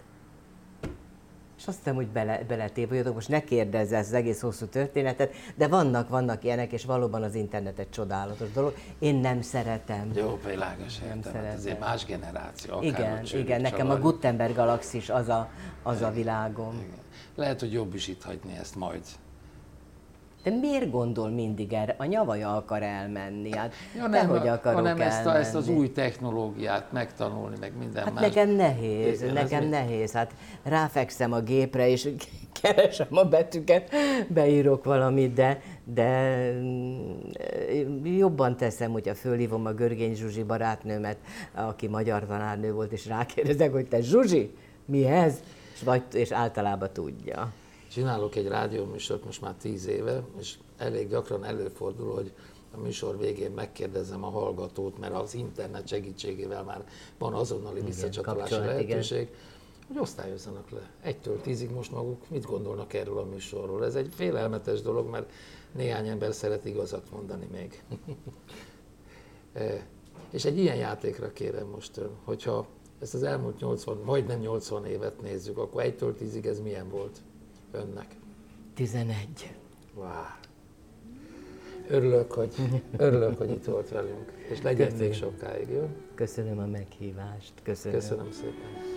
És 1.58 1.68
azt 1.68 1.78
hiszem, 1.78 1.96
hogy 1.96 2.08
bele, 2.08 2.44
beletévődök, 2.48 3.14
most 3.14 3.30
ne 3.30 3.44
kérdezz 3.44 3.92
ezt 3.92 4.08
az 4.08 4.14
egész 4.14 4.42
hosszú 4.42 4.66
történetet, 4.66 5.34
de 5.56 5.68
vannak, 5.68 6.10
vannak 6.10 6.44
ilyenek, 6.44 6.72
és 6.72 6.86
valóban 6.86 7.24
az 7.24 7.36
internet 7.36 7.80
egy 7.80 7.90
csodálatos 7.90 8.52
dolog. 8.52 8.76
Én 9.00 9.16
nem 9.16 9.42
szeretem. 9.42 10.12
Jó, 10.16 10.40
világos, 10.46 11.00
Nem 11.00 11.08
értem. 11.08 11.24
Hát 11.24 11.34
szeretem. 11.34 11.58
azért 11.58 11.80
más 11.80 12.06
generáció. 12.06 12.74
akár 12.74 12.84
Igen, 12.84 13.24
csörög, 13.24 13.46
igen, 13.46 13.62
nekem 13.62 13.90
a 13.90 13.96
csavar. 13.96 14.12
Gutenberg 14.12 14.56
galaxis 14.56 15.10
az 15.10 15.28
a, 15.28 15.50
az 15.84 16.02
a 16.02 16.12
világom. 16.12 16.74
Igen. 16.74 17.06
Lehet, 17.36 17.60
hogy 17.60 17.72
jobb 17.72 17.94
is 17.94 18.08
itt 18.08 18.24
hagyni 18.24 18.58
ezt 18.58 18.76
majd. 18.76 19.02
De 20.50 20.56
miért 20.56 20.92
gondol 20.92 21.30
mindig 21.30 21.74
erre? 21.74 21.96
A 21.98 22.06
nyavaja 22.06 22.56
akar 22.56 22.82
elmenni. 22.84 23.56
Hát 23.56 23.74
Ja, 23.98 24.08
nem, 24.08 24.28
hogy 24.28 24.48
akarok 24.48 24.80
hanem 24.80 25.02
ezt, 25.02 25.18
a, 25.18 25.20
elmenni. 25.20 25.46
ezt 25.46 25.56
az 25.56 25.70
új 25.70 25.92
technológiát 25.92 26.92
megtanulni, 26.92 27.56
meg 27.60 27.72
minden 27.80 28.04
Hát 28.04 28.14
más. 28.14 28.24
nekem 28.24 28.50
nehéz, 28.50 29.22
ez 29.22 29.32
nekem 29.34 29.64
mi? 29.64 29.70
nehéz. 29.70 30.12
Hát 30.12 30.34
ráfekszem 30.64 31.32
a 31.34 31.40
gépre, 31.40 31.88
és 31.90 32.10
keresem 32.62 33.08
a 33.10 33.24
betűket, 33.24 33.90
beírok 34.28 34.84
valamit, 34.84 35.34
de, 35.34 35.62
de 35.84 36.40
jobban 38.04 38.58
teszem, 38.58 38.92
hogyha 38.92 39.16
fölhívom 39.16 39.66
a 39.66 39.72
Görgény 39.74 40.16
Zsuzsi 40.16 40.44
barátnőmet, 40.44 41.18
aki 41.56 41.88
magyar 41.88 42.26
tanárnő 42.26 42.74
volt, 42.74 42.92
és 42.92 43.08
rákérdezek, 43.08 43.72
hogy 43.72 43.88
te 43.88 44.02
Zsuzsi, 44.02 44.54
mi 44.86 45.06
ez? 45.06 45.40
És, 45.74 45.84
vagy, 45.84 46.04
és 46.14 46.32
általában 46.32 46.90
tudja. 46.94 47.52
Csinálok 47.98 48.36
egy 48.36 48.48
rádióműsort 48.48 49.26
most 49.26 49.42
már 49.42 49.54
tíz 49.54 49.88
éve, 49.88 50.24
és 50.40 50.58
elég 50.78 51.10
gyakran 51.10 51.44
előfordul, 51.44 52.14
hogy 52.14 52.34
a 52.74 52.78
műsor 52.80 53.18
végén 53.18 53.52
megkérdezem 53.52 54.24
a 54.24 54.30
hallgatót, 54.30 55.00
mert 55.00 55.14
az 55.14 55.34
internet 55.34 55.88
segítségével 55.88 56.64
már 56.64 56.86
van 57.18 57.34
azonnali 57.34 57.82
visszacsatolási 57.82 58.40
kapcsolat, 58.54 58.74
igen. 58.74 58.86
lehetőség, 58.86 59.28
hogy 59.88 59.98
osztályozzanak 60.00 60.70
le. 60.70 60.90
Egytől 61.02 61.42
tízig 61.42 61.70
most 61.70 61.92
maguk 61.92 62.30
mit 62.30 62.46
gondolnak 62.46 62.94
erről 62.94 63.18
a 63.18 63.26
műsorról. 63.26 63.86
Ez 63.86 63.96
egy 63.96 64.14
félelmetes 64.16 64.82
dolog, 64.82 65.10
mert 65.10 65.32
néhány 65.72 66.08
ember 66.08 66.34
szeret 66.34 66.66
igazat 66.66 67.12
mondani 67.12 67.48
még. 67.52 67.84
Eh, 69.54 69.82
És 70.30 70.46
egy 70.46 70.58
ilyen 70.58 70.76
játékra 70.76 71.32
kérem 71.32 71.68
most, 71.68 71.98
ön, 71.98 72.10
hogyha 72.24 72.68
ezt 73.00 73.14
az 73.14 73.24
elmúlt 73.24 73.60
80, 73.60 73.98
majdnem 74.06 74.40
80 74.40 74.86
évet 74.86 75.22
nézzük, 75.22 75.58
akkor 75.58 75.82
egytől 75.82 76.16
tízig 76.16 76.46
ez 76.46 76.60
milyen 76.60 76.90
volt 76.90 77.22
önnek? 77.78 78.16
11. 78.74 79.56
Wow. 79.94 80.08
Örülök, 81.90 82.32
hogy, 82.32 82.54
örülök, 82.98 83.38
hogy 83.38 83.50
itt 83.50 83.66
volt 83.66 83.90
velünk, 83.90 84.32
és 84.52 84.62
legyen 84.62 84.92
még 84.94 85.14
sokáig, 85.14 85.70
jó? 85.70 85.90
Köszönöm 86.16 86.60
a 86.60 86.66
meghívást. 86.66 87.54
Köszönöm. 87.64 88.00
Köszönöm 88.00 88.32
szépen. 88.32 88.97